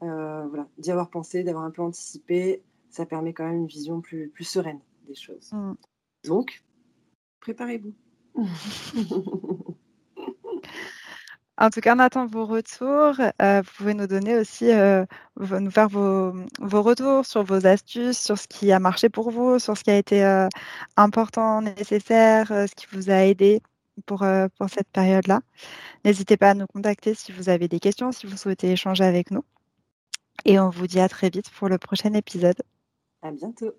euh, 0.03 0.47
voilà, 0.47 0.67
d'y 0.79 0.91
avoir 0.91 1.11
pensé, 1.11 1.43
d'avoir 1.43 1.65
un 1.65 1.71
peu 1.71 1.83
anticipé, 1.83 2.63
ça 2.91 3.05
permet 3.05 3.33
quand 3.33 3.45
même 3.45 3.59
une 3.59 3.67
vision 3.67 4.01
plus, 4.01 4.29
plus 4.29 4.45
sereine 4.45 4.81
des 5.07 5.15
choses. 5.15 5.53
Mmh. 5.53 5.75
Donc, 6.25 6.63
préparez-vous. 7.41 7.93
En 11.61 11.71
tout 11.71 11.81
cas, 11.81 11.97
on 11.97 11.99
attend 11.99 12.27
vos 12.27 12.47
retours. 12.47 13.21
Euh, 13.43 13.63
vous 13.63 13.71
pouvez 13.77 13.95
nous 13.95 14.07
donner 14.07 14.37
aussi, 14.37 14.71
euh, 14.71 15.05
nous 15.37 15.71
faire 15.73 15.89
vos, 15.89 16.33
retours 16.61 17.27
sur 17.27 17.43
vos 17.43 17.67
astuces, 17.67 18.19
sur 18.19 18.39
ce 18.39 18.47
qui 18.47 18.71
a 18.71 18.79
marché 18.79 19.09
pour 19.09 19.33
vous, 19.33 19.59
sur 19.59 19.77
ce 19.77 19.83
qui 19.83 19.91
a 19.91 19.99
été 19.99 20.25
euh, 20.25 20.49
important, 20.97 21.61
nécessaire, 21.61 22.47
ce 22.47 22.75
qui 22.77 22.87
vous 22.93 23.11
a 23.11 23.25
aidé 23.25 23.61
pour, 24.07 24.25
pour 24.57 24.71
cette 24.71 24.89
période-là. 24.93 25.41
N'hésitez 26.05 26.37
pas 26.37 26.51
à 26.51 26.55
nous 26.55 26.67
contacter 26.69 27.15
si 27.15 27.33
vous 27.33 27.49
avez 27.49 27.67
des 27.67 27.81
questions, 27.81 28.13
si 28.13 28.29
vous 28.29 28.37
souhaitez 28.37 28.71
échanger 28.71 29.05
avec 29.05 29.33
nous. 29.33 29.43
Et 30.45 30.61
on 30.61 30.71
vous 30.71 30.87
dit 30.87 31.01
à 31.01 31.09
très 31.09 31.29
vite 31.29 31.51
pour 31.51 31.69
le 31.69 31.79
prochain 31.79 32.13
épisode. 32.15 32.63
À 33.23 33.33
bientôt. 33.33 33.75